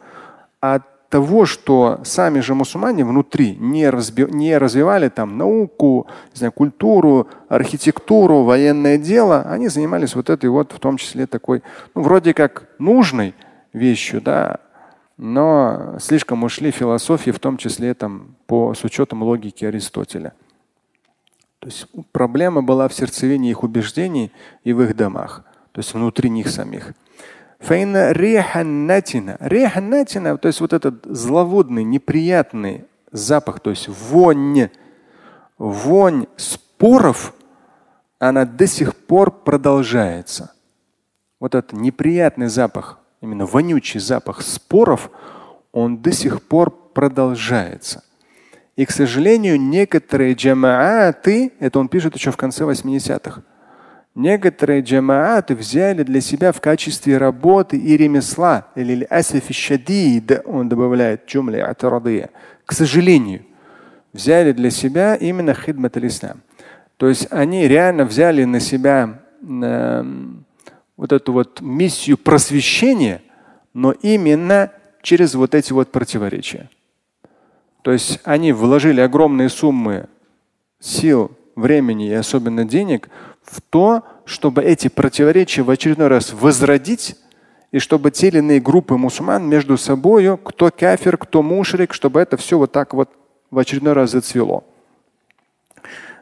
[0.62, 6.38] а от того, что сами же мусульмане внутри не, разби, не развивали там науку, не
[6.38, 11.62] знаю, культуру, архитектуру, военное дело, они занимались вот этой вот, в том числе такой,
[11.94, 13.36] ну, вроде как нужной
[13.74, 14.60] вещью, да,
[15.18, 20.32] но слишком ушли философии, в том числе там, по, с учетом логики Аристотеля.
[21.66, 24.32] То есть проблема была в сердцевине их убеждений
[24.64, 26.94] и в их домах, то есть внутри них самих.
[29.40, 30.38] Реханнатина.
[30.38, 34.70] То есть вот этот зловодный, неприятный запах, то есть вонь,
[35.58, 37.34] вонь споров,
[38.20, 40.52] она до сих пор продолжается.
[41.40, 45.10] Вот этот неприятный запах, именно вонючий запах споров,
[45.72, 48.04] он до сих пор продолжается.
[48.76, 53.42] И, к сожалению, некоторые джамааты, это он пишет еще в конце 80-х,
[54.16, 59.08] некоторые джамааты взяли для себя в качестве работы и ремесла, или
[59.54, 61.74] шадид, он добавляет джумля
[62.66, 63.46] к сожалению,
[64.12, 66.42] взяли для себя именно хидмат ислам.
[66.98, 70.04] То есть они реально взяли на себя э,
[70.98, 73.22] вот эту вот миссию просвещения,
[73.74, 76.70] но именно через вот эти вот противоречия.
[77.86, 80.08] То есть они вложили огромные суммы
[80.80, 83.10] сил, времени и особенно денег
[83.44, 87.16] в то, чтобы эти противоречия в очередной раз возродить,
[87.72, 92.38] и чтобы те или иные группы мусульман между собой, кто кафир, кто мушрик, чтобы это
[92.38, 93.12] все вот так вот
[93.52, 94.64] в очередной раз зацвело.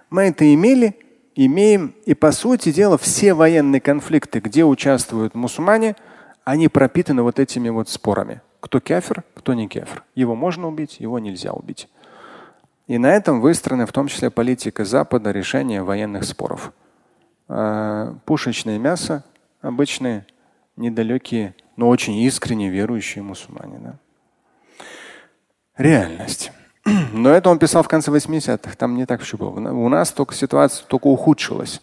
[0.10, 0.98] Мы это имели,
[1.34, 5.96] имеем, и по сути дела все военные конфликты, где участвуют мусульмане,
[6.44, 8.42] они пропитаны вот этими вот спорами.
[8.64, 10.06] Кто кафир, кто не кафир.
[10.16, 11.90] Его можно убить, его нельзя убить.
[12.88, 16.72] И на этом выстроена в том числе политика Запада решения военных споров.
[17.50, 19.26] А, пушечное мясо
[19.60, 20.26] обычные,
[20.78, 23.80] недалекие, но очень искренне верующие мусульмане.
[23.80, 23.96] Да?
[25.76, 26.54] Реальность.
[27.12, 28.78] Но это он писал в конце 80-х.
[28.78, 29.60] Там не так все было.
[29.72, 31.82] У нас только ситуация только ухудшилась.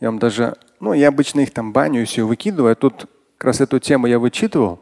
[0.00, 2.72] Я вам даже, ну, я обычно их там баню и все выкидываю.
[2.72, 3.08] А тут
[3.42, 4.78] как раз эту тему я вычитывал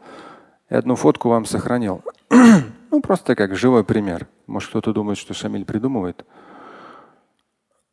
[0.69, 2.03] и одну фотку вам сохранил.
[2.29, 4.27] ну, просто как живой пример.
[4.45, 6.23] Может, кто-то думает, что Шамиль придумывает.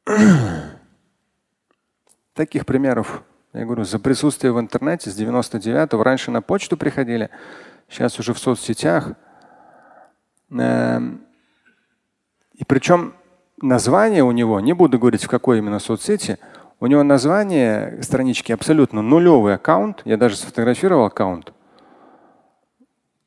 [2.34, 3.22] Таких примеров,
[3.54, 7.30] я говорю, за присутствие в интернете с 99-го раньше на почту приходили,
[7.88, 9.12] сейчас уже в соцсетях.
[10.50, 11.22] Эм,
[12.52, 13.14] и причем
[13.62, 16.38] название у него, не буду говорить в какой именно соцсети,
[16.80, 20.02] у него название странички абсолютно нулевый аккаунт.
[20.04, 21.52] Я даже сфотографировал аккаунт.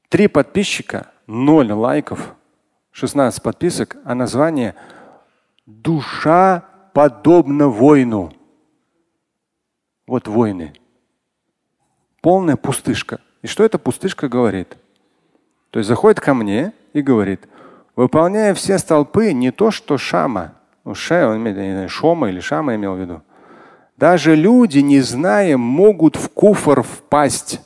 [0.07, 2.35] Три подписчика, ноль лайков,
[2.91, 4.75] 16 подписок, а название
[5.65, 8.31] «Душа подобна войну».
[10.07, 10.73] Вот войны.
[12.21, 13.19] Полная пустышка.
[13.41, 14.77] И что эта пустышка говорит?
[15.71, 17.47] То есть заходит ко мне и говорит,
[17.95, 22.95] выполняя все столпы, не то что Шама, ну, Ше, он имеет, Шома или Шама имел
[22.95, 23.21] в виду.
[24.01, 27.61] Даже люди, не зная, могут в куфр впасть.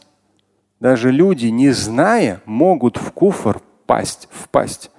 [0.82, 4.92] Даже люди, не зная, могут в куфр впасть, впасть.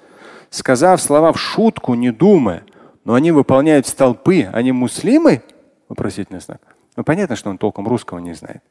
[0.48, 2.64] Сказав слова в шутку, не думая,
[3.04, 5.42] но они выполняют столпы, они муслимы?
[5.90, 6.62] Вопросительный знак.
[6.96, 8.62] Ну, понятно, что он толком русского не знает.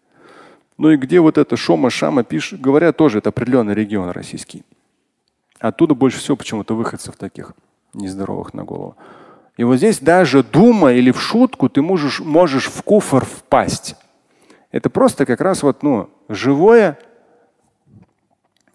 [0.79, 4.63] Ну и где вот это Шома, Шама пишут, говорят, тоже это определенный регион российский.
[5.59, 7.51] Оттуда больше всего почему-то выходцев таких
[7.93, 8.95] нездоровых на голову.
[9.57, 13.95] И вот здесь даже дума или в шутку ты можешь, можешь в куфр впасть.
[14.71, 16.99] Это просто как раз вот, ну, живое,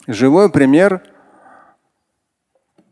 [0.06, 1.02] живой пример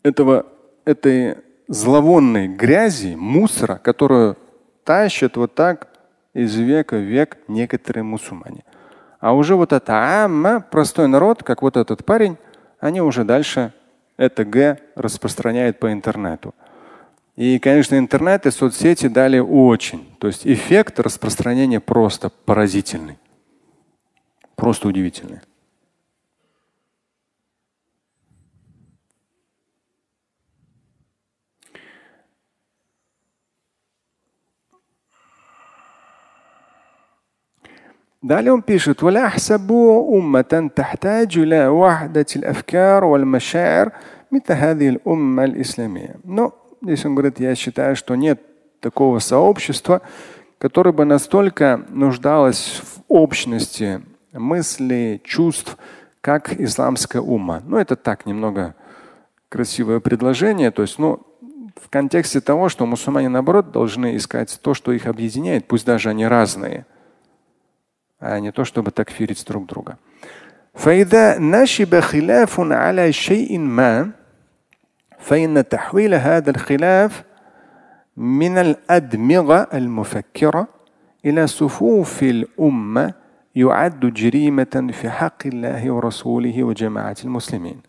[0.03, 0.46] этого,
[0.85, 4.37] этой зловонной грязи, мусора, которую
[4.85, 5.88] тащат вот так
[6.35, 8.64] из века в век некоторые мусульмане.
[9.20, 12.37] А уже вот это амма, простой народ, как вот этот парень,
[12.81, 13.72] они уже дальше
[14.16, 16.55] это Г распространяют по интернету.
[17.38, 20.15] И, конечно, интернет и соцсети дали очень.
[20.19, 23.17] То есть эффект распространения просто поразительный.
[24.56, 25.39] Просто удивительный.
[38.21, 43.91] Далее он пишет, وَلَأَحْسَبُ أُمَّةً تحتاج إلى وحدة الأفكار والمشاعر
[44.31, 46.15] مثل هذه الأمة الإسلامية.
[46.23, 48.41] Но здесь он говорит, я считаю, что нет
[48.79, 50.02] такого сообщества,
[50.58, 55.77] которое бы настолько нуждалось в общности мыслей, чувств,
[56.21, 57.62] как исламская умма.
[57.65, 58.75] Ну, это так немного
[59.50, 60.71] красивое предложение.
[60.71, 61.21] То есть, ну,
[61.81, 66.25] в контексте того, что мусульмане, наоборот, должны искать то, что их объединяет, пусть даже они
[66.25, 66.85] разные,
[68.19, 69.98] а не то, чтобы такфирить друг друга.
[70.73, 74.12] فإذا نشب خلاف على شيء ما
[75.19, 77.23] فإن تحويل هذا الخلاف
[78.17, 80.67] من الأدمغة المفكرة
[81.25, 83.13] إلى صفوف الأمة
[83.56, 87.81] يعد جريمة في حق الله ورسوله وجماعة المسلمين.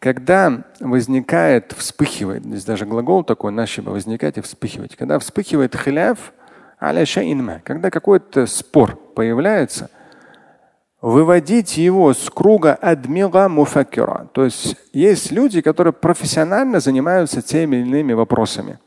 [0.00, 4.96] Когда возникает, вспыхивает, здесь даже глагол такой, нашиба, возникать и вспыхивать.
[4.96, 6.32] Когда вспыхивает хиляф,
[6.80, 9.90] аля шаинма, когда какой-то спор появляется,
[11.05, 14.27] выводить его с круга адмига муфакира.
[14.33, 18.79] То есть есть люди, которые профессионально занимаются теми или иными вопросами.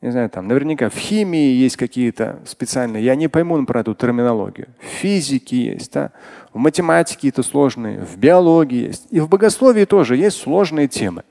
[0.00, 4.66] Не знаю, там наверняка в химии есть какие-то специальные, я не пойму про эту терминологию.
[4.80, 6.10] В физике есть, да?
[6.52, 9.06] в математике это сложные, в биологии есть.
[9.10, 11.22] И в богословии тоже есть сложные темы.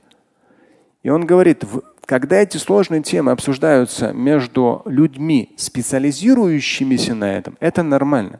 [1.03, 1.65] И он говорит,
[2.05, 8.39] когда эти сложные темы обсуждаются между людьми, специализирующимися на этом, это нормально.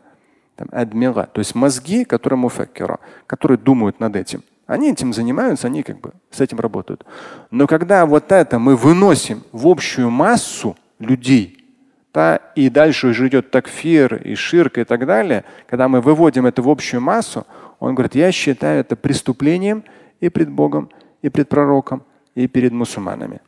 [0.58, 4.44] Там, адмига, то есть мозги, которые муфаккера, которые думают над этим.
[4.66, 7.06] Они этим занимаются, они как бы с этим работают.
[7.52, 11.64] Но когда вот это мы выносим в общую массу людей,
[12.12, 16.64] да, и дальше уже идет такфир и ширк и так далее, когда мы выводим это
[16.64, 17.46] в общую массу,
[17.80, 19.84] он говорит, я считаю это преступлением
[20.20, 20.90] и пред Богом,
[21.22, 22.02] и пред пророком,
[22.34, 23.42] и перед мусульманами.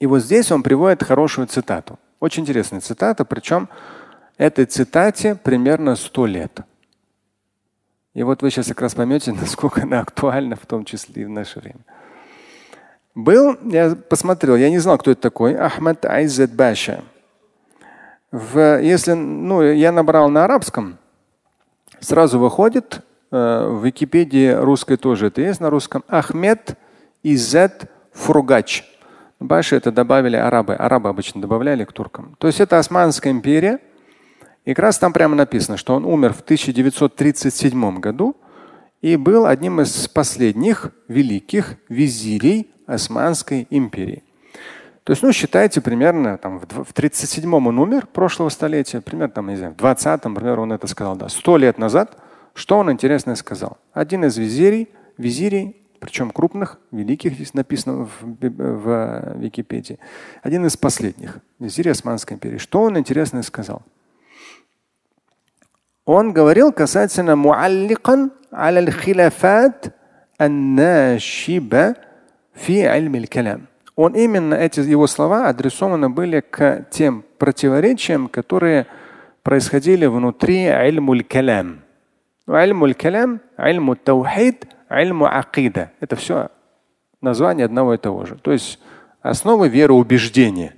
[0.00, 1.98] И вот здесь он приводит хорошую цитату.
[2.18, 3.68] Очень интересная цитата, причем
[4.38, 6.60] этой цитате примерно сто лет.
[8.14, 11.30] И вот вы сейчас как раз поймете, насколько она актуальна, в том числе и в
[11.30, 11.80] наше время.
[13.14, 17.04] Был, я посмотрел, я не знал, кто это такой, Ахмад Айзет Баша.
[18.32, 20.98] В, если, ну, я набрал на арабском,
[22.00, 26.76] сразу выходит, э, в Википедии русской тоже это есть на русском, Ахмед
[27.22, 28.84] Изет Фругач.
[29.38, 30.74] Баши это добавили арабы.
[30.74, 32.34] Арабы обычно добавляли к туркам.
[32.38, 33.78] То есть это Османская империя–
[34.64, 38.36] и как раз там прямо написано, что он умер в 1937 году
[39.02, 44.22] и был одним из последних великих визирей Османской империи.
[45.04, 49.56] То есть, ну, считайте, примерно там, в 37-м он умер прошлого столетия, примерно там, не
[49.56, 52.16] знаю, в 20-м, например, он это сказал, да, сто лет назад.
[52.54, 53.76] Что он интересное сказал?
[53.92, 54.88] Один из визирей,
[55.18, 59.98] визирей, причем крупных, великих, здесь написано в, в Википедии,
[60.42, 62.58] один из последних, визирей Османской империи.
[62.58, 63.82] Что он интересное сказал?
[66.04, 68.92] Он говорил касательно муалликан аль
[73.26, 73.68] калям.
[73.96, 78.86] Он именно эти его слова адресованы были к тем противоречиям, которые
[79.42, 81.80] происходили внутри альмуль калям.
[82.46, 85.92] Альмуль калям, альму таухид, альму акида.
[86.00, 86.48] Это все
[87.22, 88.34] название одного и того же.
[88.34, 88.78] То есть
[89.22, 90.74] основы вероубеждения.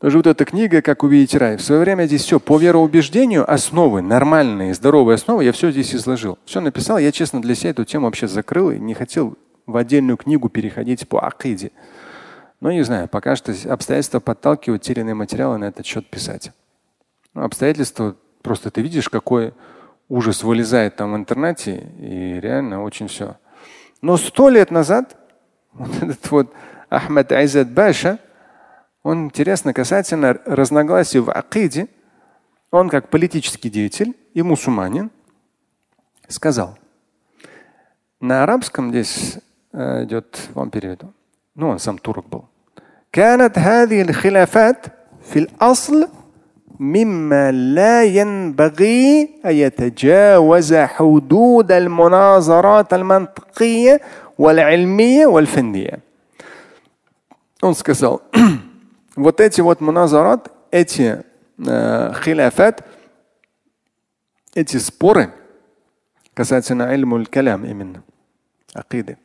[0.00, 1.56] Даже вот эта книга «Как увидеть рай».
[1.56, 6.38] В свое время здесь все по вероубеждению, основы, нормальные, здоровые основы, я все здесь изложил.
[6.44, 6.98] Все написал.
[6.98, 9.36] Я, честно, для себя эту тему вообще закрыл и не хотел
[9.66, 11.72] в отдельную книгу переходить по акиде.
[12.60, 16.52] Но не знаю, пока что обстоятельства подталкивают те или иные материалы на этот счет писать.
[17.34, 19.52] Ну, обстоятельства, просто ты видишь, какой
[20.08, 23.36] ужас вылезает там в интернете, и реально очень все.
[24.00, 25.16] Но сто лет назад
[25.72, 26.52] вот этот вот
[26.88, 28.20] Ахмад Айзад Баша,
[29.07, 31.87] он интересно касательно разногласий в акиде.
[32.71, 35.11] Он как политический деятель и мусульманин
[36.27, 36.77] сказал.
[38.19, 39.37] На арабском здесь
[39.73, 41.13] э, идет, вам переведу.
[41.55, 42.45] Ну, он сам турок был.
[43.11, 44.85] كانت هذه الخلافات
[45.21, 46.07] في الأصل
[46.79, 54.01] مما لا ينبغي أن يتجاوز حدود المناظرات المنطقية
[54.37, 55.99] والعلمية والفنية.
[57.61, 58.21] Он сказал,
[59.18, 61.24] вот эти вот муназарат, эти
[61.58, 62.86] э, хиляфат,
[64.54, 65.32] эти споры
[66.34, 68.04] касательно ильмуль калям именно,
[68.72, 69.18] акиды,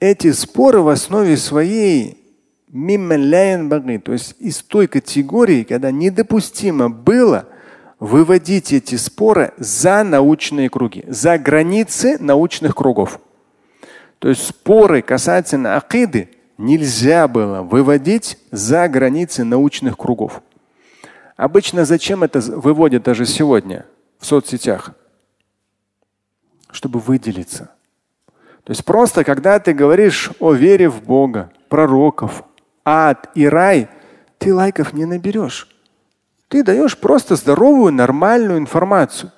[0.00, 2.22] эти споры в основе своей
[2.68, 7.46] то есть из той категории, когда недопустимо было
[8.00, 13.20] выводить эти споры за научные круги, за границы научных кругов.
[14.18, 16.28] То есть споры касательно акиды
[16.58, 20.42] нельзя было выводить за границы научных кругов.
[21.36, 23.86] Обычно зачем это выводят даже сегодня
[24.18, 24.92] в соцсетях?
[26.70, 27.70] Чтобы выделиться.
[28.64, 32.42] То есть просто когда ты говоришь о вере в Бога, пророков,
[32.84, 33.88] ад и рай,
[34.38, 35.68] ты лайков не наберешь.
[36.48, 39.32] Ты даешь просто здоровую, нормальную информацию.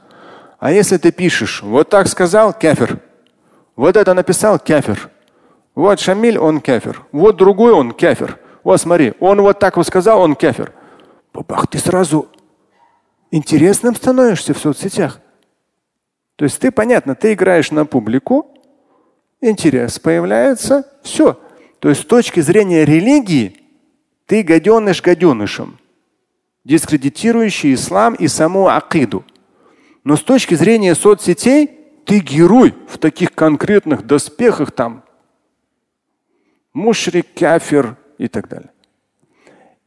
[0.59, 3.01] А если ты пишешь, вот так сказал кефир,
[3.77, 5.11] вот это написал кефир,
[5.79, 7.07] Вот Шамиль, он кафир.
[7.13, 8.41] Вот другой, он кафир.
[8.65, 10.73] Вот смотри, он вот так вот сказал, он кафир.
[11.33, 12.27] Бабах, ты сразу
[13.31, 15.21] интересным становишься в соцсетях.
[16.35, 18.53] То есть ты, понятно, ты играешь на публику,
[19.41, 21.39] интерес появляется, все.
[21.79, 23.61] То есть с точки зрения религии
[24.27, 25.79] ты гаденыш гаденышем,
[26.65, 29.25] дискредитирующий ислам и саму акиду.
[30.03, 31.71] Но с точки зрения соцсетей
[32.05, 35.05] ты герой в таких конкретных доспехах там.
[36.79, 38.71] Мушрик, кафир и так далее.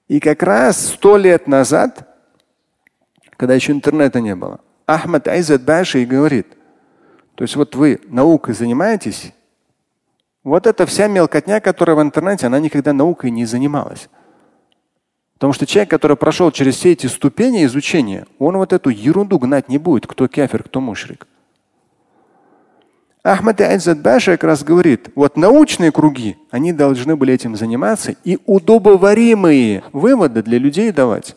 [0.10, 2.06] И как раз сто лет назад,
[3.38, 6.48] когда еще интернета не было, Ахмад Айзад Баши говорит,
[7.36, 9.32] то есть вот вы наукой занимаетесь,
[10.44, 14.10] вот эта вся мелкотня, которая в интернете, она никогда наукой не занималась.
[15.36, 19.70] Потому что человек, который прошел через все эти ступени изучения, он вот эту ерунду гнать
[19.70, 21.26] не будет, кто кефир, кто мушрик.
[23.24, 28.39] Ахмад Айзад Баша как раз говорит, вот научные круги, они должны были этим заниматься и
[28.47, 31.36] удобоваримые выводы для людей давать.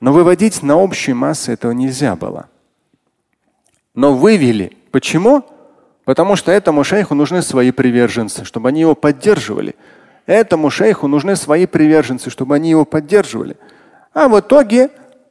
[0.00, 2.50] Но выводить на общие массы этого нельзя было.
[3.94, 4.76] Но вывели.
[4.90, 5.44] Почему?
[6.04, 9.74] Потому что этому шейху нужны свои приверженцы, чтобы они его поддерживали.
[10.26, 13.56] Этому шейху нужны свои приверженцы, чтобы они его поддерживали.
[14.12, 14.90] А в итоге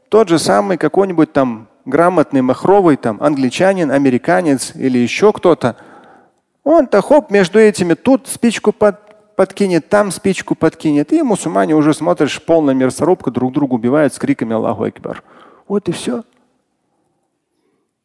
[0.10, 5.78] тот же самый какой-нибудь там грамотный, махровый, там, англичанин, американец или еще кто-то,
[6.64, 11.14] он-то хоп, между этими тут спичку под, подкинет, там спичку подкинет.
[11.14, 15.24] И мусульмане уже смотришь, полная мясорубка, друг друга убивают с криками Аллаху Акбар.
[15.68, 16.24] Вот и все.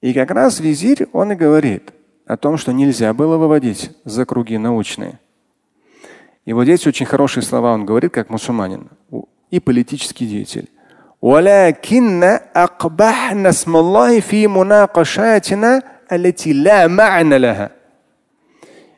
[0.02, 1.92] И как раз визирь, он и говорит
[2.26, 5.18] о том, что нельзя было выводить за круги научные.
[6.44, 8.88] И вот здесь очень хорошие слова он говорит, как мусульманин
[9.50, 10.68] и политический деятель.
[11.21, 12.23] ولكن
[12.55, 17.71] أقبحنا اسم الله في مناقشاتنا التي لا معنى لها.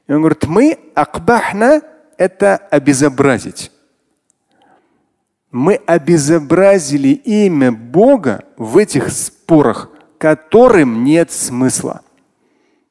[0.08, 3.72] И он говорит, мы акбахна – это обезобразить.
[5.52, 12.02] Мы обезобразили имя Бога в этих спорах, которым нет смысла.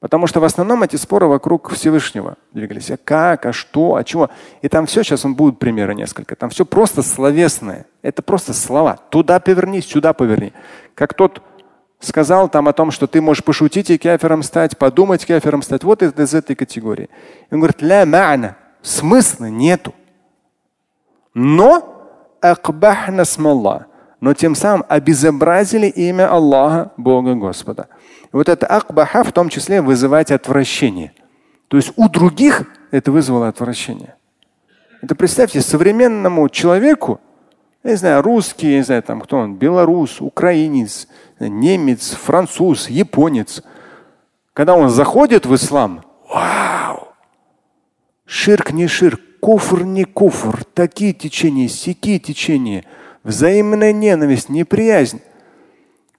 [0.01, 2.91] Потому что в основном эти споры вокруг Всевышнего двигались.
[2.91, 4.31] А как, а что, а чего.
[4.63, 6.37] И там все, сейчас он будет примеры несколько.
[6.37, 7.87] Там все просто словесное.
[8.02, 8.98] Это просто слова.
[9.10, 10.54] Туда поверни, сюда поверни.
[10.96, 11.42] Как тот
[12.00, 15.84] сказал там о том, что ты можешь пошутить и кефером стать, подумать кефером стать.
[15.84, 17.10] Вот из, из этой категории.
[17.52, 18.56] Он говорит, ля ма'на.
[18.82, 19.94] Смысла нету.
[21.34, 23.86] Но акбахна смалла.
[24.20, 27.88] Но тем самым обезобразили имя Аллаха, Бога Господа.
[28.26, 31.14] И вот это акбаха в том числе вызывать отвращение.
[31.68, 34.16] То есть у других это вызвало отвращение.
[35.02, 37.20] Это представьте, современному человеку,
[37.84, 41.08] я не знаю, русский, не знаю, там кто он, белорус, украинец,
[41.40, 43.64] немец, француз, японец,
[44.54, 47.08] когда он заходит в ислам, вау!
[48.26, 52.86] Ширк не ширк, куфр не куфр, такие течения, сякие течения,
[53.24, 55.22] взаимная ненависть, неприязнь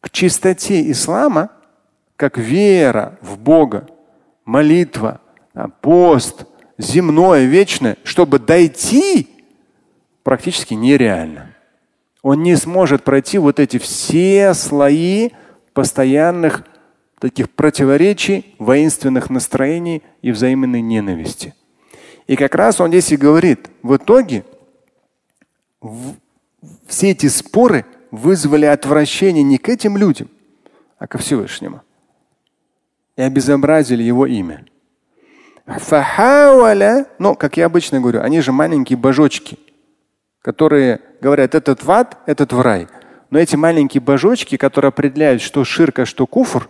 [0.01, 1.51] к чистоте ислама–
[2.23, 3.89] как вера в Бога,
[4.45, 5.21] молитва,
[5.81, 6.45] пост,
[6.79, 9.29] земное, вечное, чтобы дойти,
[10.23, 11.52] практически нереально.
[12.23, 15.31] Он не сможет пройти вот эти все слои
[15.73, 16.65] постоянных
[17.19, 21.55] таких противоречий, воинственных настроений и взаимной ненависти.
[22.27, 24.45] И как раз он здесь и говорит, в итоге
[26.87, 30.29] все эти споры вызвали отвращение не к этим людям,
[30.99, 31.83] а ко Всевышнему
[33.17, 34.65] и обезобразили его имя.
[35.67, 39.59] Фахауаля, ну, как я обычно говорю, они же маленькие божочки,
[40.42, 42.88] которые говорят, этот в ад, этот в рай.
[43.30, 46.70] Но эти маленькие божочки, которые определяют, что ширка, что куфр,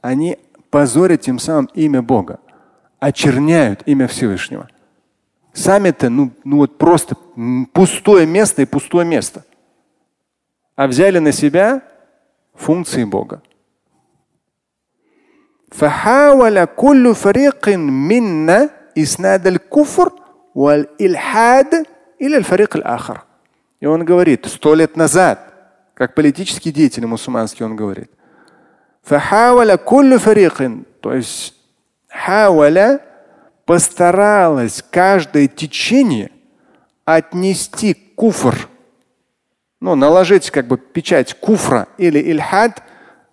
[0.00, 0.38] они
[0.70, 2.40] позорят тем самым имя Бога,
[2.98, 4.68] очерняют имя Всевышнего.
[5.52, 7.14] Сами-то, ну, ну вот просто
[7.72, 9.44] пустое место и пустое место.
[10.76, 11.82] А взяли на себя
[12.54, 13.42] функции Бога.
[15.72, 20.12] فحاول كل فريق منا إسناد الكفر
[20.56, 21.86] والإلحاد
[22.20, 23.22] إلى الفريق الآخر.
[23.80, 25.38] И он говорит, сто лет назад,
[25.94, 28.10] как политический деятель мусульманский, он говорит,
[29.02, 31.54] فحاول كل فريق, то есть
[32.08, 33.00] حاول
[33.64, 36.30] постаралось каждое течение
[37.04, 38.68] отнести куфр,
[39.80, 42.82] ну, наложить как бы печать куфра или ильхад.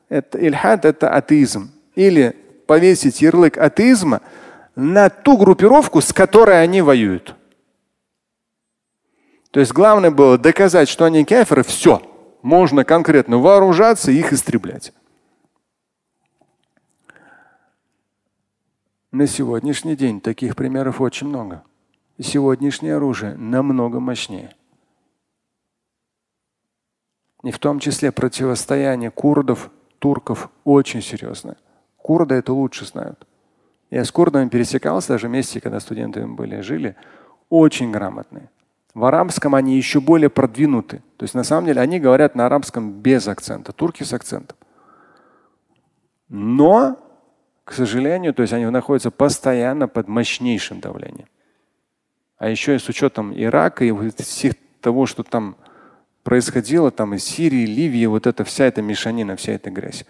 [0.09, 2.35] Это, ильхад – это атеизм или
[2.65, 4.21] повесить ярлык атеизма
[4.76, 7.34] на ту группировку, с которой они воюют.
[9.50, 12.02] То есть главное было доказать, что они кеферы, все.
[12.42, 14.92] Можно конкретно вооружаться и их истреблять.
[19.12, 21.62] На сегодняшний день таких примеров очень много.
[22.20, 24.54] Сегодняшнее оружие намного мощнее.
[27.44, 29.70] И в том числе противостояние курдов,
[30.00, 31.56] турков очень серьезное.
[31.96, 33.24] Курды это лучше знают.
[33.90, 36.96] Я с курдами пересекался даже вместе, когда студентами были, жили.
[37.48, 38.50] Очень грамотные.
[38.94, 41.02] В арабском они еще более продвинуты.
[41.16, 44.56] То есть на самом деле они говорят на арабском без акцента, турки с акцентом.
[46.28, 46.98] Но
[47.64, 51.28] к сожалению, то есть они находятся постоянно под мощнейшим давлением.
[52.36, 55.56] А еще и с учетом Ирака и всех того, что там
[56.22, 60.04] происходило, там из Сирии, Ливии, вот эта вся эта мешанина, вся эта грязь.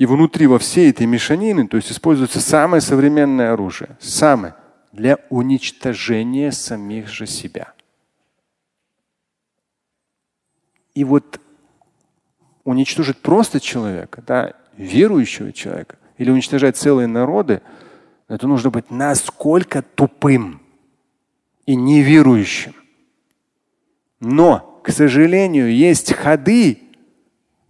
[0.00, 4.54] И внутри во всей этой мешанины, то есть используется самое современное оружие, самое
[4.92, 7.74] для уничтожения самих же себя.
[10.94, 11.38] И вот
[12.64, 17.60] уничтожить просто человека, да, верующего человека, или уничтожать целые народы,
[18.26, 20.62] это нужно быть насколько тупым
[21.66, 22.74] и неверующим.
[24.18, 26.89] Но, к сожалению, есть ходы,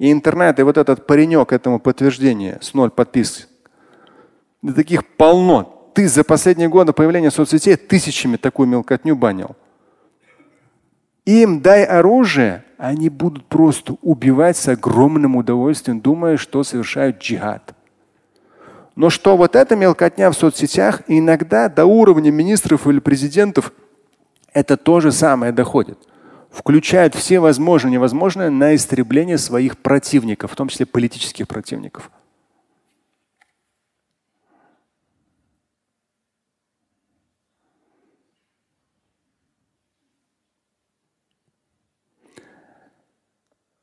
[0.01, 3.49] и интернет, и вот этот паренек этому подтверждение с ноль подписок.
[4.63, 5.91] Да таких полно.
[5.95, 9.57] Ты за последние годы появления соцсетей тысячами такую мелкотню банил.
[11.27, 17.75] Им дай оружие, они будут просто убивать с огромным удовольствием, думая, что совершают джихад.
[18.97, 23.75] Но что вот эта мелкотня в соцсетях иногда до уровня министров или президентов
[24.55, 25.99] это то же самое доходит
[26.50, 32.10] Включают все возможные и невозможные на истребление своих противников, в том числе политических противников.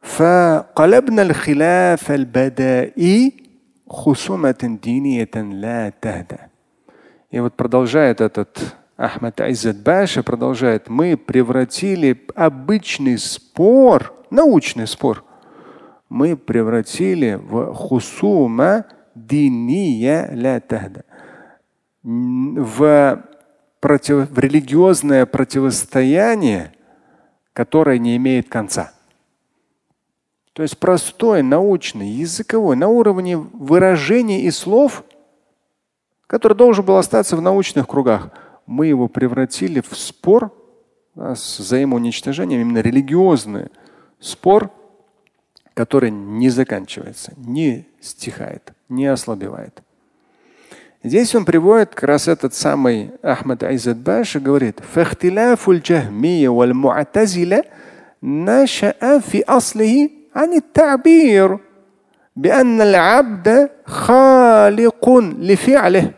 [0.02, 3.42] فقلبنا الخلاف البدائي
[3.86, 6.50] хусуматин диниятан ла тахда.
[7.30, 15.23] И вот продолжает этот Ахмад Айзат Баша, продолжает, мы превратили обычный спор, научный спор,
[16.09, 21.03] мы превратили в хусума диния ла тахда.
[22.01, 23.23] В,
[23.79, 26.71] против, в религиозное противостояние,
[27.53, 28.93] которое не имеет конца.
[30.53, 35.03] То есть простой, научный, языковой, на уровне выражений и слов,
[36.25, 38.31] который должен был остаться в научных кругах,
[38.66, 40.52] мы его превратили в спор
[41.14, 43.68] да, с взаимоуничтожением, именно религиозный
[44.20, 44.70] спор,
[45.74, 49.82] который не заканчивается, не стихает, не ослабевает.
[51.04, 54.80] Здесь он приводит как раз этот самый Ахмад Айзад Баш и говорит,
[58.22, 61.58] نشأ في أصله عن التعبير
[62.36, 65.08] بأن العبد خالق
[65.38, 66.10] لفعله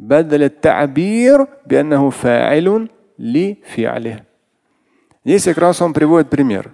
[0.00, 4.22] بدل التعبير بأنه فاعل لفعله.
[5.24, 6.72] Здесь как раз он приводит пример.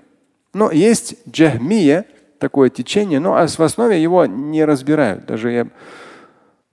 [0.52, 2.04] Но есть джахмия,
[2.38, 5.24] такое течение, но в основе его не разбирают.
[5.24, 5.68] Даже я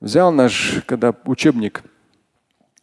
[0.02, 1.84] взял наш, когда учебник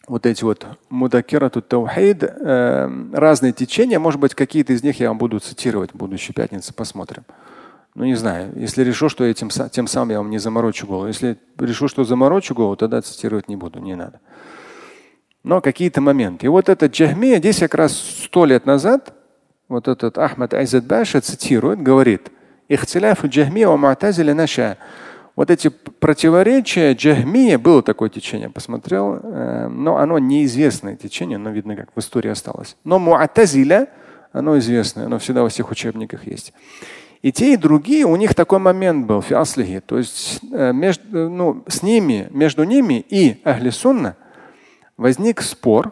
[0.08, 5.18] вот эти вот мудакирату таухид, э, разные течения, может быть, какие-то из них я вам
[5.18, 7.24] буду цитировать в будущей пятнице, посмотрим.
[7.93, 8.53] Ну, не знаю.
[8.55, 11.07] Если решу, что этим, тем самым я вам не заморочу голову.
[11.07, 14.19] Если решу, что заморочу голову, тогда цитировать не буду, не надо.
[15.43, 16.45] Но какие-то моменты.
[16.45, 19.13] И вот этот Джахмия здесь как раз сто лет назад,
[19.67, 22.31] вот этот Ахмад Айзад Баша цитирует, говорит,
[22.69, 24.77] «Ихтиляфу Джахмия ва Му'тазиля наша
[25.35, 31.75] вот эти противоречия Джахмия, было такое течение, посмотрел, э, но оно неизвестное течение, но видно,
[31.75, 32.75] как в истории осталось.
[32.83, 33.87] Но Муатазиля,
[34.33, 36.53] оно известное, оно всегда во всех учебниках есть.
[37.21, 39.79] И те, и другие, у них такой момент был, фиаслихи.
[39.79, 44.15] То есть э, между, э, ну, с ними, между ними и Ахли Сунна
[44.97, 45.91] возник спор,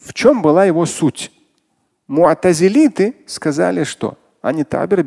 [0.00, 1.30] в чем была его суть.
[2.06, 5.04] Муатазилиты сказали, что они табир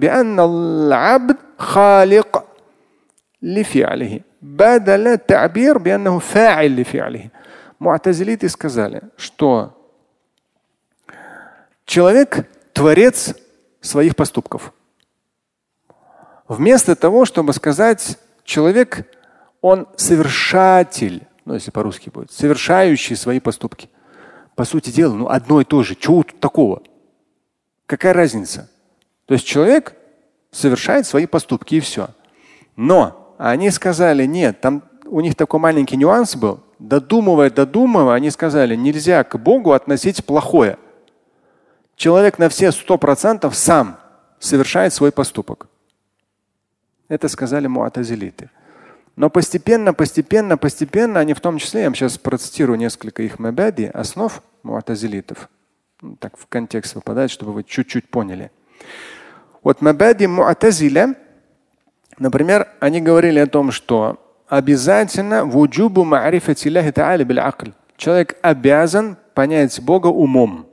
[1.58, 2.44] халик
[3.41, 4.24] лифиалихи.
[4.39, 7.32] Бадала табир бианнаху фа'иль лифиалихи.
[7.80, 9.76] Муатазилиты сказали, что
[11.86, 13.36] человек– творец
[13.82, 14.74] своих поступков.
[16.48, 19.08] Вместо того, чтобы сказать, человек,
[19.62, 23.89] он совершатель, ну если по-русски будет, совершающий свои поступки.
[24.56, 25.96] По сути дела, ну одно и то же.
[25.96, 26.84] Чего тут такого?
[27.86, 28.70] Какая разница?
[29.26, 29.96] То есть человек
[30.52, 32.10] совершает свои поступки и все.
[32.76, 36.60] Но они сказали, нет, там у них такой маленький нюанс был.
[36.78, 40.78] Додумывая, додумывая, они сказали, нельзя к Богу относить плохое.
[41.96, 43.98] Человек на все сто процентов сам
[44.39, 45.68] совершает свой поступок.
[47.10, 48.49] Это сказали муатазилиты.
[49.16, 53.91] Но постепенно, постепенно, постепенно, они в том числе, я вам сейчас процитирую несколько их мабади,
[53.93, 55.49] основ муатазилитов.
[56.01, 58.51] Ну, так в контекст выпадает, чтобы вы чуть-чуть поняли.
[59.64, 61.16] Вот мабади муатазиля,
[62.18, 67.39] например, они говорили о том, что обязательно вуджубу ма'рифати та'али бил
[67.95, 70.68] Человек обязан понять Бога умом.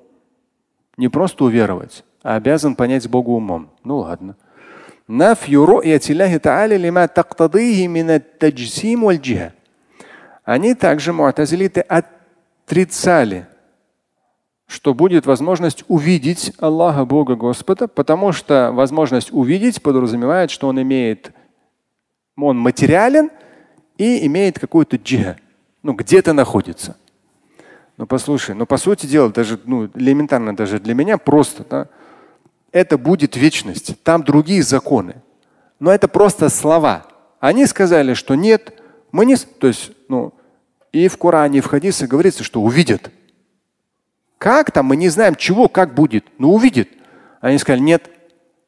[0.97, 3.71] Не просто уверовать, а обязан понять Бога умом.
[3.85, 4.37] Ну ладно.
[5.11, 9.53] Нафью ру'ятилляхи та'аля лима тактадыхи мина таджсим валь джиха.
[10.45, 13.49] Они также, муатазилиты, отрицали,
[14.69, 21.33] что будет возможность увидеть Аллаха, Бога, Господа, потому что возможность увидеть подразумевает, что он имеет,
[22.37, 23.31] он материален
[23.99, 25.39] и имеет какую-то джиха,
[25.83, 26.97] ну где-то находится.
[27.97, 31.89] Ну послушай, ну по сути дела, даже ну, элементарно даже для меня просто, да,
[32.73, 35.17] это будет вечность, там другие законы.
[35.79, 37.07] Но это просто слова.
[37.41, 38.81] Они сказали, что нет,
[39.13, 40.35] мы не, то есть, ну,
[40.93, 43.11] и в Коране, и в хадисе говорится, что увидят.
[44.39, 46.89] Как там, мы не знаем, чего, как будет, но увидит.
[47.41, 48.11] Они сказали, нет,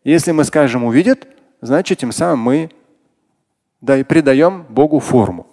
[0.04, 1.26] если мы скажем увидят,
[1.60, 2.70] значит, тем самым мы
[3.80, 5.46] да, и придаем Богу форму.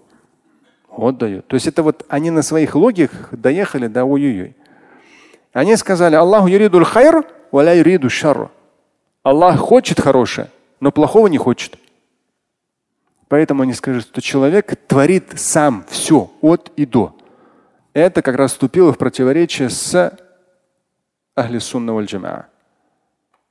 [0.89, 1.47] Вот дают.
[1.47, 4.55] То есть это вот они на своих логиках доехали до ой-ой-ой.
[5.51, 8.51] Они сказали, Аллаху юридуль хайр, валя юриду шарру.
[9.23, 11.77] Аллах хочет хорошее, но плохого не хочет.
[13.27, 17.15] Поэтому они скажут, что человек творит сам все от и до.
[17.93, 20.17] Это как раз вступило в противоречие с
[21.35, 22.07] Ахли Сунна валь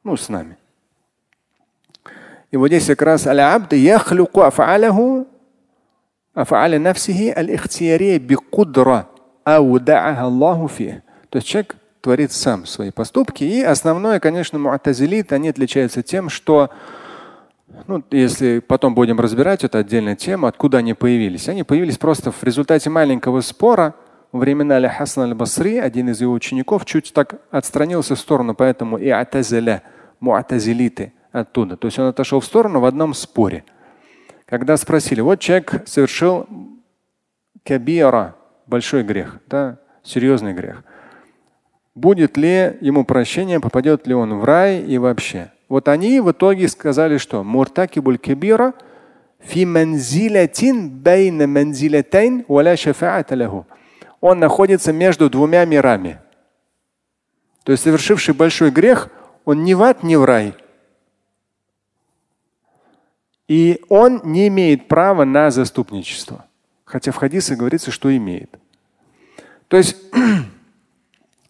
[0.04, 0.56] Ну, с нами.
[2.50, 5.26] И вот здесь как раз аль-абд яхлюку афа'аляху
[6.34, 9.06] афа'аля нафсихи аль-ихтиярия бикудра
[9.44, 11.02] ауда'аха Аллаху фих.
[11.28, 13.44] То есть человек творит сам свои поступки.
[13.44, 16.70] И основное, конечно, муатазилит, они отличаются тем, что
[17.86, 21.48] ну, если потом будем разбирать, это отдельная тема, откуда они появились.
[21.48, 23.94] Они появились просто в результате маленького спора
[24.32, 28.98] во времена Аля Хасан аль-Басри, один из его учеников, чуть так отстранился в сторону, поэтому
[28.98, 29.82] и атазаля,
[30.20, 31.76] муатазилиты оттуда.
[31.76, 33.64] То есть он отошел в сторону в одном споре.
[34.46, 36.46] Когда спросили, вот человек совершил
[37.64, 38.34] кабира,
[38.66, 40.82] большой грех, да, серьезный грех
[41.98, 45.52] будет ли ему прощение, попадет ли он в рай и вообще.
[45.68, 48.74] Вот они в итоге сказали, что муртакибуль кибира
[49.40, 53.64] фи манзилатин байна манзилатайн валя шафаата.
[54.20, 56.18] Он находится между двумя мирами.
[57.64, 59.10] То есть совершивший большой грех,
[59.44, 60.54] он ни в ад, ни в рай.
[63.46, 66.46] И он не имеет права на заступничество.
[66.84, 68.58] Хотя в хадисе говорится, что имеет.
[69.68, 69.96] То есть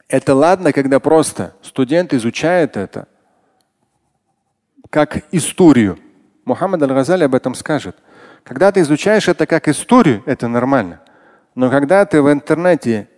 [0.09, 3.09] Это ладно, когда просто студент изучает это
[4.91, 5.99] как историю.
[6.47, 7.97] Мухаммад Аль-Газали об этом скажет.
[8.43, 11.03] Когда ты изучаешь это как историю, это нормально.
[11.55, 13.09] Но когда ты в интернете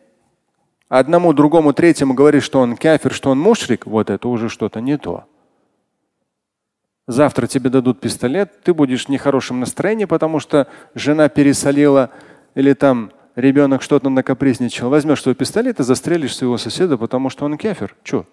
[0.89, 4.99] одному, другому, третьему говоришь, что он кафир, что он мушрик, вот это уже что-то не
[4.99, 5.25] то.
[7.07, 12.11] Завтра тебе дадут пистолет, ты будешь в нехорошем настроении, потому что жена пересолила
[12.57, 17.57] или там ребенок что-то накапризничал, возьмешь свой пистолет и застрелишь своего соседа, потому что он
[17.57, 17.97] кефир.
[18.03, 18.27] Че?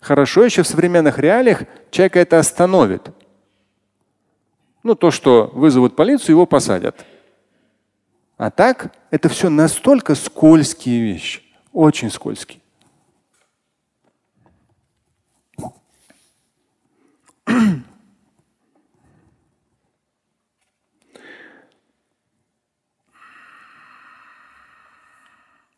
[0.00, 3.10] Хорошо еще в современных реалиях человека это остановит.
[4.82, 7.04] Ну, то, что вызовут полицию, его посадят.
[8.38, 11.42] А так это все настолько скользкие вещи.
[11.72, 12.59] Очень скользкие.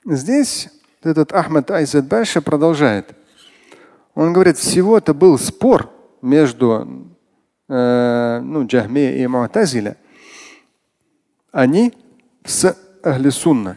[0.05, 0.69] Здесь
[1.03, 3.15] этот Ахмад Айзад Баша продолжает.
[4.15, 5.91] Он говорит, всего это был спор
[6.21, 7.17] между
[7.69, 9.97] э, ну, Джахме и Муатазиля.
[11.51, 11.93] Они
[12.45, 13.31] с Ахли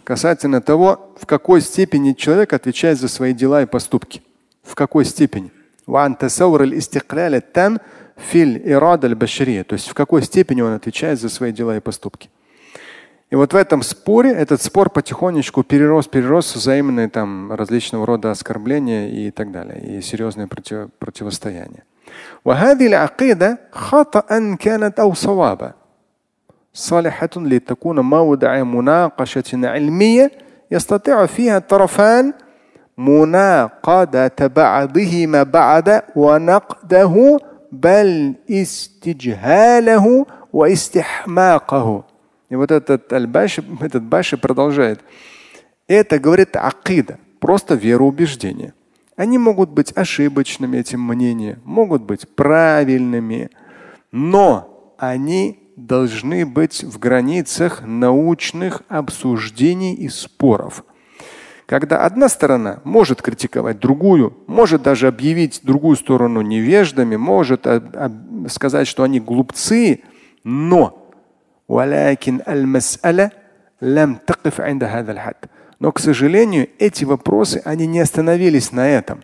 [0.04, 4.22] касательно того, в какой степени человек отвечает за свои дела и поступки.
[4.64, 5.52] В какой степени.
[9.64, 12.30] То есть в какой степени он отвечает за свои дела и поступки.
[13.31, 19.09] И вот в этом споре, этот спор потихонечку перерос, перерос взаимные там различного рода оскорбления
[19.09, 21.85] и так далее, и серьезное против, противостояние.
[22.45, 25.73] وهذه العقيدة خطأ كانت أو صوابا
[26.73, 30.31] صالحة لتكون موضع مناقشة علمية
[30.71, 32.33] يستطيع فيها الطرفان
[32.99, 37.39] مناقضة بعضهما بعض ونقده
[37.73, 42.05] بل استجهاله واستحماقه
[42.50, 45.02] и вот этот Аль-Баши, этот Баши продолжает.
[45.88, 48.74] Это говорит акида, просто вероубеждение.
[49.16, 53.50] Они могут быть ошибочными, эти мнения, могут быть правильными,
[54.12, 60.84] но они должны быть в границах научных обсуждений и споров.
[61.66, 67.66] Когда одна сторона может критиковать другую, может даже объявить другую сторону невеждами, может
[68.50, 70.02] сказать, что они глупцы,
[70.44, 71.05] но
[75.79, 79.23] но, к сожалению, эти вопросы, они не остановились на этом,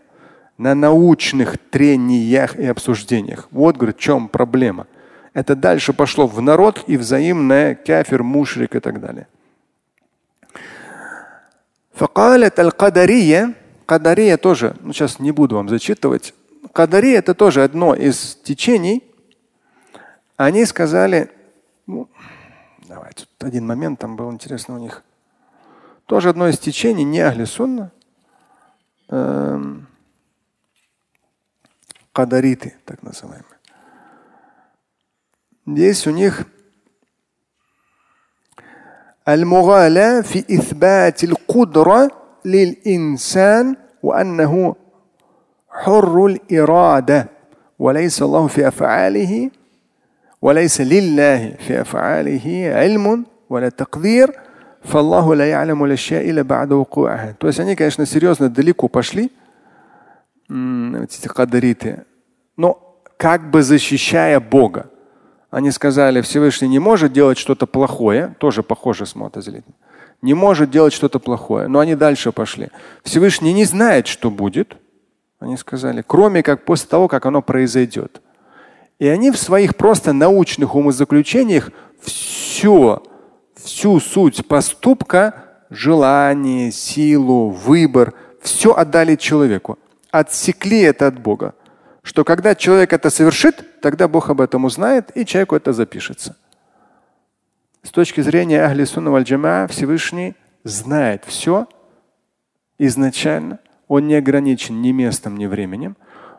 [0.57, 3.49] на научных трениях и обсуждениях.
[3.51, 4.87] Вот, говорит, в чем проблема.
[5.35, 9.27] Это дальше пошло в народ и взаимное кафир, мушрик и так далее.
[11.97, 13.55] فقالت القدرية
[13.87, 16.35] Кадария тоже, ну сейчас не буду вам зачитывать.
[16.73, 19.05] Кадария это тоже одно из течений.
[20.37, 21.31] Они сказали,
[21.87, 22.09] ну,
[23.11, 25.03] давайте, один момент там был интересно у них.
[26.07, 27.91] Тоже одно из течений, не Ахли Сунна.
[29.09, 29.87] Эм,
[32.13, 33.45] кадариты, так называемые.
[35.67, 36.47] Здесь у них
[39.29, 42.11] المغالاة في إثبات القدرة
[42.45, 44.77] للإنسان وأنه
[45.69, 47.29] حر الإرادة
[47.79, 49.51] وليس الله في أفعاله
[50.43, 54.33] وليس لله في أفعاله علم ولا تقدير
[54.85, 57.35] فالله لا يعلم الأشياء إلا بعد وقوعها.
[57.39, 59.31] То есть они, конечно, серьезно далеко пошли,
[60.49, 62.05] эти кадариты,
[62.57, 64.91] но как бы защищая Бога.
[65.51, 69.75] Они сказали, Всевышний не может делать что-то плохое, тоже похоже с мотозелитом.
[70.23, 71.69] Не может делать что-то плохое.
[71.69, 72.69] Но они дальше пошли.
[73.05, 74.77] Всевышний не знает, что будет.
[75.39, 78.21] Они сказали, кроме как после того, как оно произойдет.
[79.02, 81.72] И они в своих просто научных умозаключениях
[82.02, 83.04] все,
[83.56, 85.34] всю суть поступка,
[85.70, 89.78] желание, силу, выбор, все отдали человеку.
[90.12, 91.56] Отсекли это от Бога
[92.04, 96.36] что когда человек это совершит, тогда Бог об этом узнает, и человеку это запишется.
[97.84, 101.68] С точки зрения Ахли Сунна валь Всевышний знает все
[102.78, 103.60] изначально.
[103.88, 105.96] Он не ограничен ни местом, ни временем.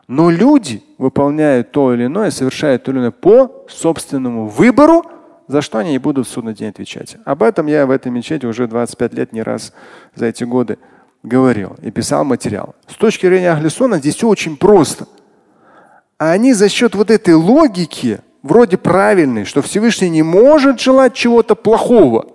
[0.07, 5.03] Но люди выполняют то или иное, совершают то или иное по собственному выбору,
[5.47, 7.17] за что они и будут в судный день отвечать.
[7.25, 9.73] Об этом я в этой мечети уже 25 лет не раз
[10.15, 10.77] за эти годы
[11.21, 12.75] говорил и писал материал.
[12.87, 15.07] С точки зрения Ахлисона здесь все очень просто–
[16.23, 21.53] а они за счет вот этой логики, вроде правильной, что Всевышний не может желать чего-то
[21.53, 22.27] плохого.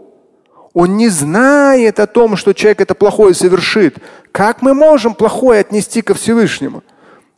[0.75, 3.97] Он не знает о том, что человек это плохое совершит.
[4.31, 6.83] Как мы можем плохое отнести ко Всевышнему?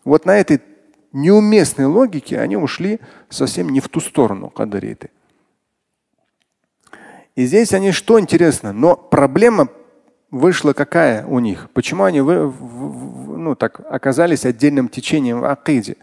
[0.04, 0.60] Вот на этой
[1.12, 5.10] неуместной логике они ушли совсем не в ту сторону кадариты.
[7.36, 9.68] И здесь они что интересно, но проблема
[10.30, 11.70] вышла какая у них?
[11.72, 15.96] Почему они ну, так, оказались отдельным течением в акиде?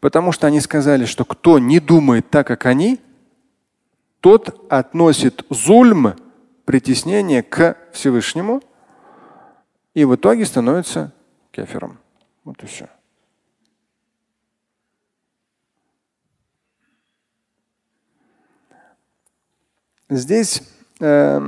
[0.00, 3.00] Потому что они сказали, что кто не думает так, как они,
[4.20, 6.14] тот относит зульм,
[6.64, 8.62] притеснение к Всевышнему
[9.94, 11.12] и в итоге становится
[11.50, 11.98] кефером.
[12.44, 12.88] Вот и все.
[20.09, 20.63] Здесь
[20.99, 21.39] э,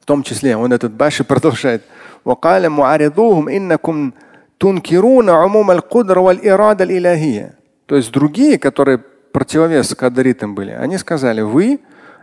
[0.00, 1.82] в том числе он этот Баши продолжает.
[2.24, 4.12] وقال معارضوهم إنكم
[4.58, 7.54] тункируна умум аль-кудра валь-ирада илахия.
[7.86, 11.80] То есть другие, которые противовес кадритам были, они сказали, вы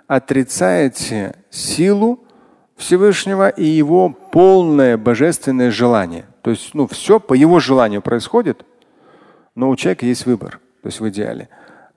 [0.08, 2.20] отрицаете силу
[2.76, 6.26] Всевышнего и его полное божественное желание.
[6.42, 8.66] То есть ну, все по его желанию происходит,
[9.56, 11.48] но у человека есть выбор, то есть в идеале.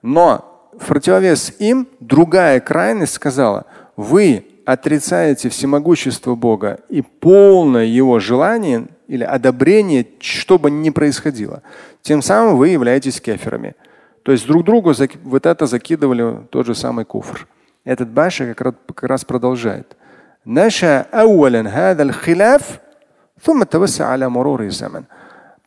[0.01, 3.66] Но в противовес им другая крайность сказала,
[3.96, 11.62] вы отрицаете всемогущество Бога и полное его желание или одобрение, что бы ни происходило,
[12.02, 13.74] тем самым вы являетесь кеферами.
[14.22, 14.94] То есть друг другу
[15.24, 17.46] вот это закидывали тот же самый куфр.
[17.84, 19.96] Этот Баша как раз, продолжает.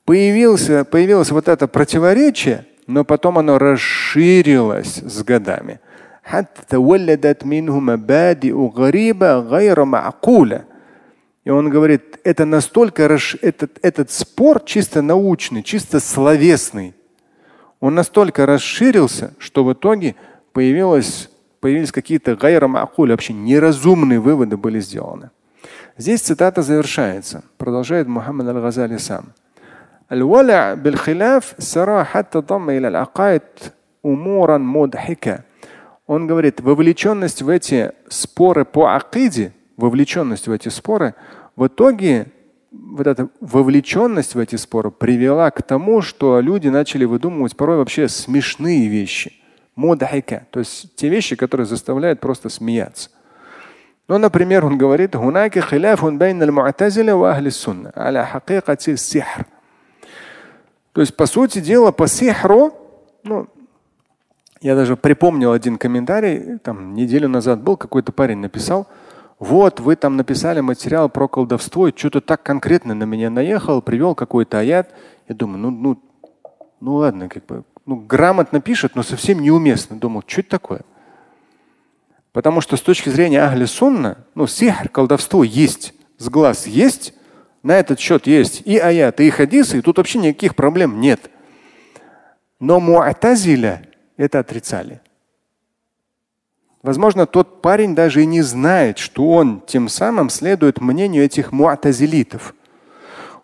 [0.05, 5.79] Появился, появилось вот это противоречие, но потом оно расширилось с годами.
[11.43, 13.35] И он говорит, это настолько расш...
[13.41, 16.93] этот, этот спор чисто научный, чисто словесный,
[17.79, 20.15] он настолько расширился, что в итоге
[20.51, 21.29] появилось,
[21.59, 25.29] появились какие-то гайрамакули, вообще неразумные выводы были сделаны.
[25.97, 27.43] Здесь цитата завершается.
[27.57, 29.33] Продолжает Мухаммад Аль-Газали сам.
[30.12, 33.42] الولع بالخلاف سرى حتى ضم إلى العقائد
[34.04, 35.38] أمورا مضحكة
[36.06, 41.14] он говорит, вовлеченность в эти споры по акиде, вовлеченность в эти споры,
[41.56, 42.26] в итоге
[42.70, 48.08] вот эта вовлеченность в эти споры привела к тому, что люди начали выдумывать порой вообще
[48.08, 49.32] смешные вещи.
[49.74, 53.08] мудахика, то есть те вещи, которые заставляют просто смеяться.
[54.08, 55.14] Ну, например, он говорит,
[60.97, 62.73] то есть, по сути дела, по сихру,
[63.21, 63.47] ну,
[64.61, 68.87] я даже припомнил один комментарий, там неделю назад был, какой-то парень написал,
[69.37, 74.15] вот вы там написали материал про колдовство, и что-то так конкретно на меня наехал, привел
[74.15, 74.89] какой-то аят.
[75.27, 76.01] Я думаю, ну, ну,
[76.79, 79.97] ну ладно, как бы, ну, грамотно пишет, но совсем неуместно.
[79.97, 80.81] Думал, что это такое?
[82.33, 87.13] Потому что с точки зрения Ахли Сунна, ну, сихр, колдовство есть, с глаз есть,
[87.63, 91.29] на этот счет есть и аяты, и хадисы, и тут вообще никаких проблем нет.
[92.59, 93.83] Но муатазиля
[94.17, 95.01] это отрицали.
[96.83, 102.55] Возможно, тот парень даже и не знает, что он тем самым следует мнению этих муатазилитов.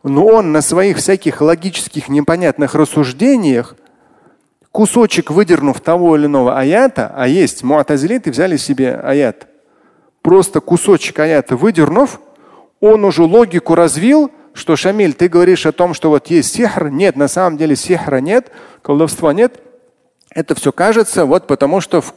[0.04, 3.76] Но он на своих всяких логических непонятных рассуждениях,
[4.72, 9.48] кусочек выдернув того или иного аята, а есть муатазилиты взяли себе аят,
[10.22, 12.20] просто кусочек аята выдернув,
[12.84, 16.90] он уже логику развил, что Шамиль, ты говоришь о том, что вот есть сихр.
[16.90, 19.62] Нет, на самом деле сихра нет, колдовства нет.
[20.30, 22.14] Это все кажется вот потому, что в,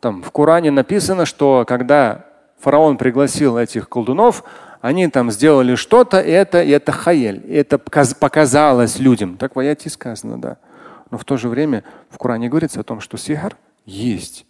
[0.00, 2.26] там, в Коране написано, что когда
[2.58, 4.42] фараон пригласил этих колдунов,
[4.80, 9.36] они там сделали что-то, и это, и это хаель, и это показалось людям.
[9.36, 10.56] Так в аяте сказано, да.
[11.12, 13.56] Но в то же время в Коране говорится о том, что сихар
[13.86, 14.44] есть,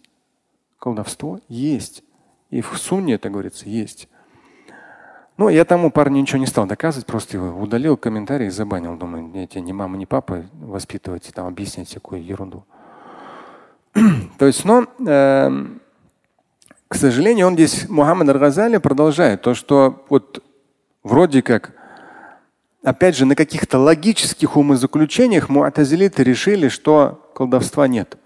[0.79, 2.03] колдовство есть.
[2.49, 4.07] И в сунне это говорится есть.
[5.40, 8.96] Ну, я тому парню ничего не стал доказывать, просто его удалил комментарий и забанил.
[8.96, 12.64] Думаю, я тебе ни мама, ни папа воспитывать, там объяснять всякую ерунду.
[14.38, 15.50] То есть, но, э,
[16.88, 20.42] к сожалению, он здесь, Мухаммад Ар-Газали, продолжает то, что вот
[21.02, 21.72] вроде как,
[22.82, 28.16] опять же, на каких-то логических умозаключениях муатазилиты решили, что колдовства нет.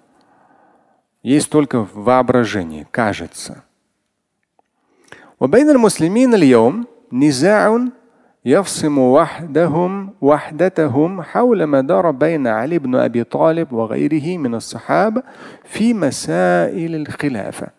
[1.22, 3.64] Есть только воображение, кажется.
[5.40, 7.84] وبين المسلمين اليوم نزاع
[8.44, 15.22] يفصم وحدهم وحدتهم حول مدار بين علي بن ابي طالب وغيره من الصحابه
[15.64, 17.70] في مسائل الخلافه.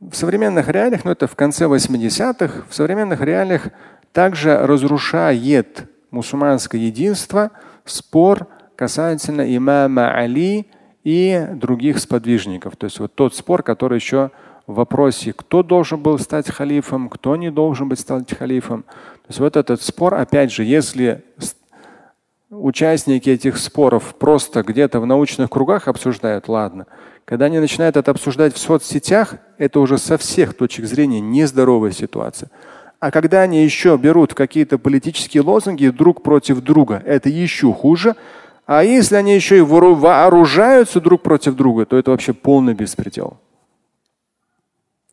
[0.00, 3.68] В современных реалиях, ну это в конце 80-х, в современных реалиях
[4.12, 7.50] также разрушает мусульманское единство
[7.84, 8.46] спор
[8.76, 10.66] касательно имама Али
[11.04, 12.76] и других сподвижников.
[12.76, 14.30] То есть вот тот спор, который еще
[14.73, 18.83] вопросе, кто должен был стать халифом, кто не должен быть стать халифом.
[18.83, 21.23] То есть вот этот спор, опять же, если
[22.49, 26.87] участники этих споров просто где-то в научных кругах обсуждают, ладно.
[27.25, 32.49] Когда они начинают это обсуждать в соцсетях, это уже со всех точек зрения нездоровая ситуация.
[32.99, 38.15] А когда они еще берут какие-то политические лозунги друг против друга, это еще хуже.
[38.65, 43.37] А если они еще и вооружаются друг против друга, то это вообще полный беспредел.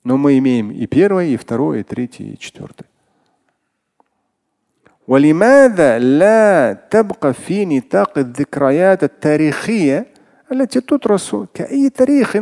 [0.05, 2.88] Но мы имеем и первое, и второе, и третье, и четвертое.
[5.07, 10.07] ولماذا لا تبقى في نطاق الذكريات التاريخية
[10.51, 12.38] التي تدرس كأي تاريخ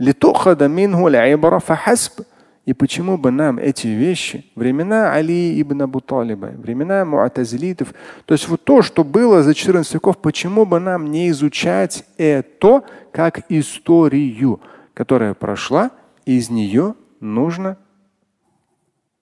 [0.00, 2.24] لتؤخذ منه العبرة فحسب
[2.66, 7.94] И почему бы нам эти вещи, времена Али ибн Абу Талиба, времена муатазилитов,
[8.26, 12.82] то есть вот то, что было за 14 веков, почему бы нам не изучать это
[13.10, 14.60] как историю,
[14.92, 15.92] которая прошла
[16.24, 17.76] из нее нужно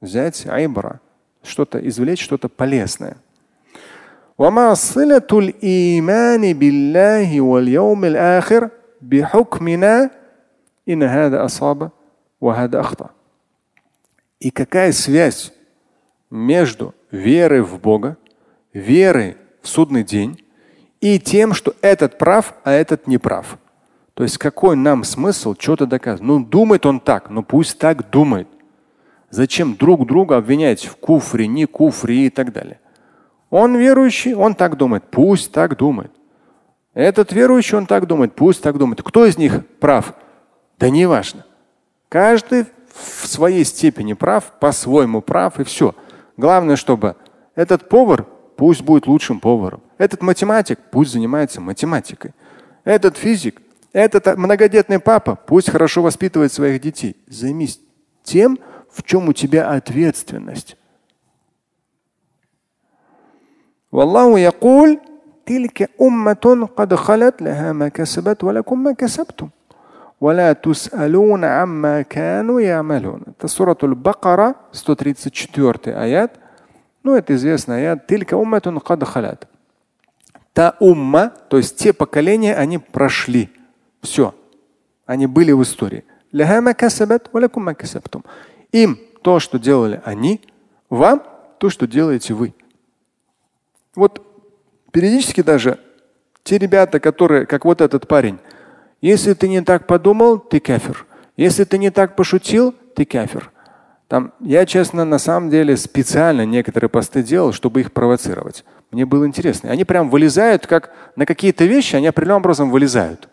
[0.01, 1.01] взять айбра,
[1.43, 3.17] что-то извлечь, что-то полезное.
[4.39, 10.11] وما صلة الإيمان بالله واليوم الآخر بحكمنا
[10.89, 11.91] إن هذا أصاب
[12.41, 13.11] وهذا أخطأ.
[14.39, 15.53] И какая связь
[16.31, 18.19] между верой в Бога,
[18.75, 20.45] верой в судный день
[21.01, 23.59] и тем, что этот прав, а этот не прав?
[24.22, 26.22] То есть какой нам смысл что-то доказывать?
[26.22, 28.48] Ну, думает он так, ну пусть так думает.
[29.32, 32.80] Зачем друг друга обвинять в куфре, не куфре и так далее?
[33.50, 36.12] Он верующий, он так думает, пусть так думает.
[36.94, 39.02] Этот верующий, он так думает, пусть так думает.
[39.02, 40.14] Кто из них прав?
[40.78, 41.44] Да не важно.
[42.08, 45.96] Каждый в своей степени прав, по-своему прав и все.
[46.38, 47.16] Главное, чтобы
[47.56, 49.82] этот повар пусть будет лучшим поваром.
[49.98, 52.36] Этот математик пусть занимается математикой.
[52.84, 53.60] Этот физик
[53.93, 57.17] этот многодетный папа пусть хорошо воспитывает своих детей.
[57.29, 57.81] Займись
[58.23, 58.59] тем,
[58.91, 60.77] в чем у тебя ответственность.
[63.93, 65.01] والله يقول
[65.47, 69.49] تلك أمة قد خلت لها ما كسبت ولكم ما كسبتم
[70.21, 73.23] ولا تسألون عما كانوا يعملون.
[73.39, 76.39] Это сура Аль-Бакара, 134 аят.
[77.03, 78.07] Ну, это известный аят.
[78.07, 79.49] Тилька умматун кад халят.
[80.53, 83.51] Та умма, то есть те поколения, они прошли.
[84.02, 84.34] Все.
[85.06, 86.04] Они были в истории.
[88.72, 90.42] Им то, что делали они,
[90.90, 91.24] вам
[91.60, 92.54] то, что делаете вы.
[93.96, 94.26] Вот
[94.92, 95.80] периодически даже
[96.44, 98.40] те ребята, которые, как вот этот парень,
[99.02, 101.06] если ты не так подумал, ты кафир.
[101.38, 103.52] Если ты не так пошутил, ты кафир.
[104.08, 108.66] Там, я, честно, на самом деле специально некоторые посты делал, чтобы их провоцировать.
[108.92, 109.72] Мне было интересно.
[109.72, 113.30] Они прям вылезают, как на какие-то вещи, они определенным образом вылезают.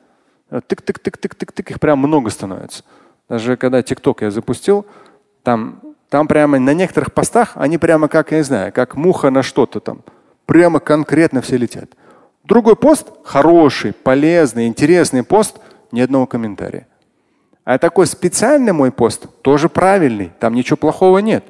[0.50, 2.84] Тык-тык-тык-тык-тык-тык, их прям много становится.
[3.28, 4.86] Даже когда ТикТок я запустил,
[5.42, 9.42] там, там прямо на некоторых постах они прямо как, я не знаю, как муха на
[9.42, 10.00] что-то там.
[10.46, 11.90] Прямо конкретно все летят.
[12.44, 15.58] Другой пост хороший, полезный, интересный пост,
[15.92, 16.86] ни одного комментария.
[17.64, 21.44] А такой специальный мой пост тоже правильный, там ничего плохого нет.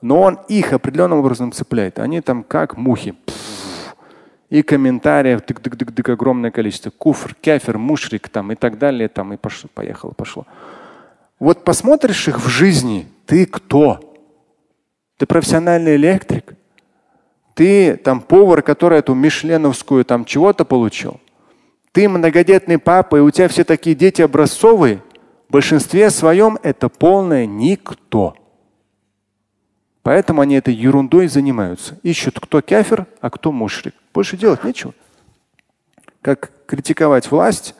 [0.00, 1.98] Но он их определенным образом цепляет.
[1.98, 3.14] Они там как мухи.
[4.54, 6.90] И комментариев тык -тык -тык -тык, огромное количество.
[6.90, 9.08] Куфр, кефир, мушрик там и так далее.
[9.08, 10.46] Там и пошло, поехало, пошло.
[11.40, 14.14] Вот посмотришь их в жизни, ты кто?
[15.18, 16.54] Ты профессиональный электрик?
[17.54, 21.20] Ты там повар, который эту мишленовскую там чего-то получил?
[21.90, 25.02] Ты многодетный папа, и у тебя все такие дети образцовые–
[25.48, 28.34] в большинстве своем это полное никто.
[30.04, 31.98] Поэтому они этой ерундой занимаются.
[32.02, 33.94] Ищут, кто кафир, а кто мушрик.
[34.12, 34.92] Больше делать нечего.
[36.20, 37.74] Как критиковать власть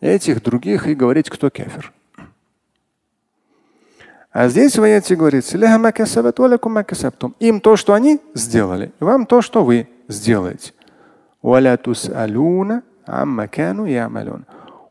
[0.00, 1.92] этих, других и говорить, кто кафир.
[4.30, 5.58] А здесь в аяте говорится,
[7.38, 10.72] им то, что они сделали, вам то, что вы сделаете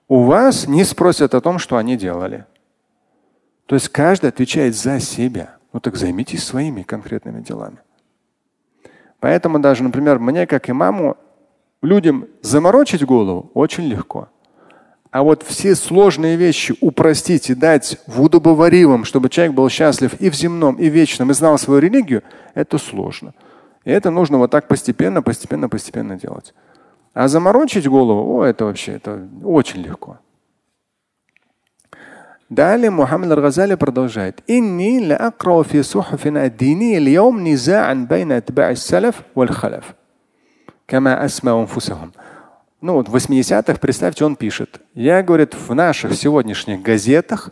[0.07, 2.45] у вас не спросят о том, что они делали.
[3.65, 5.57] То есть каждый отвечает за себя.
[5.73, 7.77] Ну так займитесь своими конкретными делами.
[9.19, 11.15] Поэтому даже, например, мне как имаму
[11.81, 14.29] людям заморочить голову очень легко.
[15.11, 20.29] А вот все сложные вещи упростить и дать в удобоваримом, чтобы человек был счастлив и
[20.29, 23.33] в земном, и в вечном, и знал свою религию, это сложно.
[23.83, 26.53] И это нужно вот так постепенно, постепенно, постепенно делать.
[27.13, 30.19] А заморочить голову, о, это вообще это очень легко.
[32.51, 34.43] Далее Мухаммад Аль-Газали продолжает.
[34.45, 35.33] Инни ля
[35.63, 39.95] фи сухуфин аддини льяум низа'ан байна атба'и салаф валь халяф.
[40.85, 42.13] Кама асма унфусахум.
[42.81, 44.81] Ну вот в 80-х, представьте, он пишет.
[44.93, 47.51] Я, говорит, в наших сегодняшних газетах,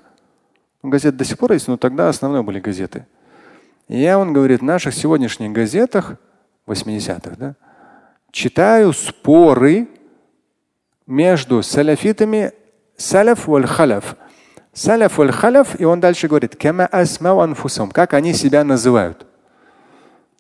[0.83, 3.05] ну, газет до сих пор есть, но тогда основной были газеты.
[3.87, 6.15] Я, он говорит, в наших сегодняшних газетах,
[6.67, 7.55] 80-х, да,
[8.31, 9.87] читаю споры
[11.07, 12.51] между саляфитами
[12.97, 14.17] саляф валь халяф.
[14.85, 19.25] Валь халяф, и он дальше говорит, как они себя называют.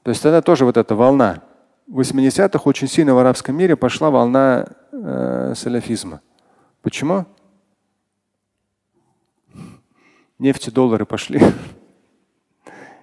[0.03, 1.41] То есть это тоже вот эта волна.
[1.87, 6.21] В 80-х очень сильно в арабском мире пошла волна э, салафизма.
[6.81, 7.25] Почему?
[10.37, 11.41] Нефть и доллары пошли.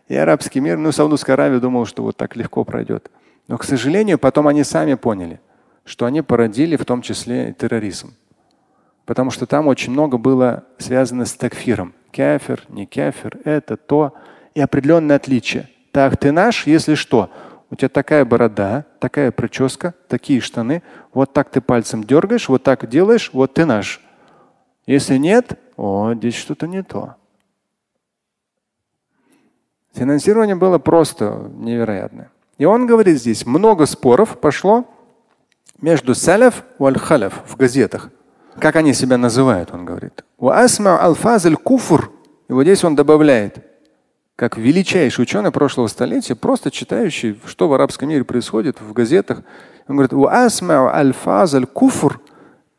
[0.09, 3.11] И арабский мир, ну, Саудовская Аравия думал, что вот так легко пройдет.
[3.49, 5.41] Но, к сожалению, потом они сами поняли,
[5.85, 8.15] что они породили в том числе и терроризм.
[9.07, 11.95] Потому что там очень много было связано с такфиром.
[12.13, 14.15] Кафир, не кафир, это то.
[14.55, 15.71] И определенное отличие.
[15.93, 17.31] Так, ты наш, если что.
[17.71, 20.83] У тебя такая борода, такая прическа, такие штаны.
[21.15, 24.01] Вот так ты пальцем дергаешь, вот так делаешь, вот ты наш.
[24.87, 27.15] Если нет, о, здесь что-то не то.
[29.95, 32.31] Финансирование было просто невероятное.
[32.59, 34.85] И он говорит здесь, много споров пошло
[35.81, 38.11] между саляф и аль-халяф в газетах.
[38.61, 40.25] Как они себя называют, он говорит.
[41.57, 42.11] куфр.
[42.49, 43.59] И вот здесь он добавляет,
[44.37, 49.43] как величайший ученый прошлого столетия, просто читающий, что в арабском мире происходит в газетах.
[49.89, 50.13] Он говорит,
[51.67, 52.21] куфр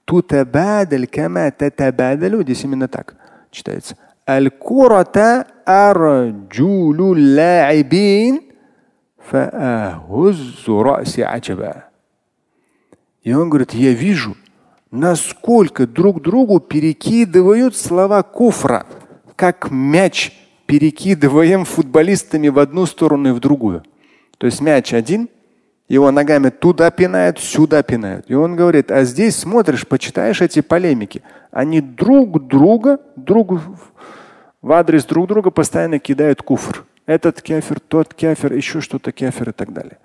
[0.06, 2.44] тутабадаль кама татабадалю.
[2.44, 3.16] Здесь именно так
[3.52, 3.95] читается.
[4.28, 8.48] Аль-курата арджулу ла'ибин
[13.24, 14.38] и он говорит, я вижу,
[14.91, 18.85] насколько друг другу перекидывают слова куфра,
[19.35, 20.31] как мяч
[20.65, 23.84] перекидываем футболистами в одну сторону и в другую.
[24.38, 25.30] То есть мяч один,
[25.88, 28.26] его ногами туда пинают, сюда пинают.
[28.30, 33.61] И он говорит, а здесь смотришь, почитаешь эти полемики, они друг друга, друг
[34.61, 36.85] в адрес друг друга постоянно кидают куфр.
[37.05, 39.97] Этот кефир, тот кефир, еще что-то кефир и так далее.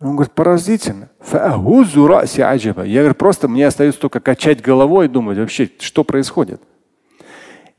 [0.00, 1.08] Он говорит, поразительно.
[1.32, 6.60] Я говорю, просто мне остается только качать головой и думать вообще, что происходит.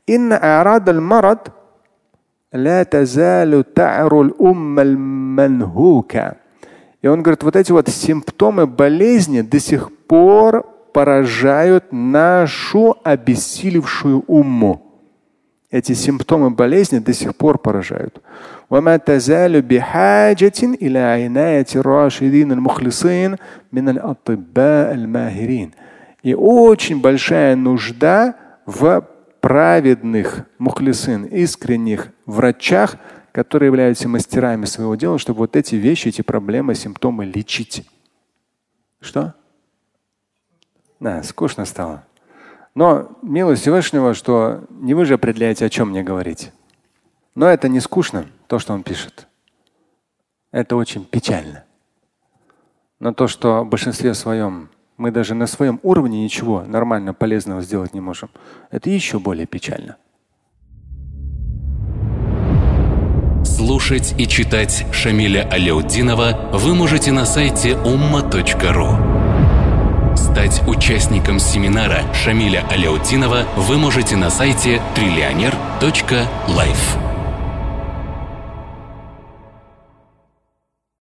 [0.08, 1.38] إن أعراض المرض
[2.52, 6.36] لا تزال تعر الأمة المنهوكة.
[7.02, 14.82] И он говорит, вот эти вот симптомы болезни до сих пор поражают нашу обессилевшую умму.
[15.70, 18.22] Эти симптомы болезни до сих пор поражают.
[18.70, 23.36] وما تزال بحاجة إلى عناية الراشدين المخلصين
[23.72, 25.70] من الأطباء الماهرين.
[26.22, 28.34] И очень большая нужда
[28.66, 29.06] в
[29.40, 32.96] праведных мухлисин, искренних врачах,
[33.30, 37.86] которые являются мастерами своего дела, чтобы вот эти вещи, эти проблемы, симптомы лечить.
[39.00, 39.34] Что?
[40.98, 42.04] Да, скучно стало.
[42.74, 46.50] Но милость Всевышнего, что не вы же определяете, о чем мне говорить.
[47.35, 49.27] Но это не скучно, то, что он пишет.
[50.51, 51.63] Это очень печально.
[52.99, 57.93] Но то, что в большинстве своем мы даже на своем уровне ничего нормально полезного сделать
[57.93, 58.29] не можем,
[58.69, 59.95] это еще более печально.
[63.43, 70.15] Слушать и читать Шамиля Аляутдинова вы можете на сайте umma.ru.
[70.15, 77.10] Стать участником семинара Шамиля Аляутдинова вы можете на сайте триллионер.life.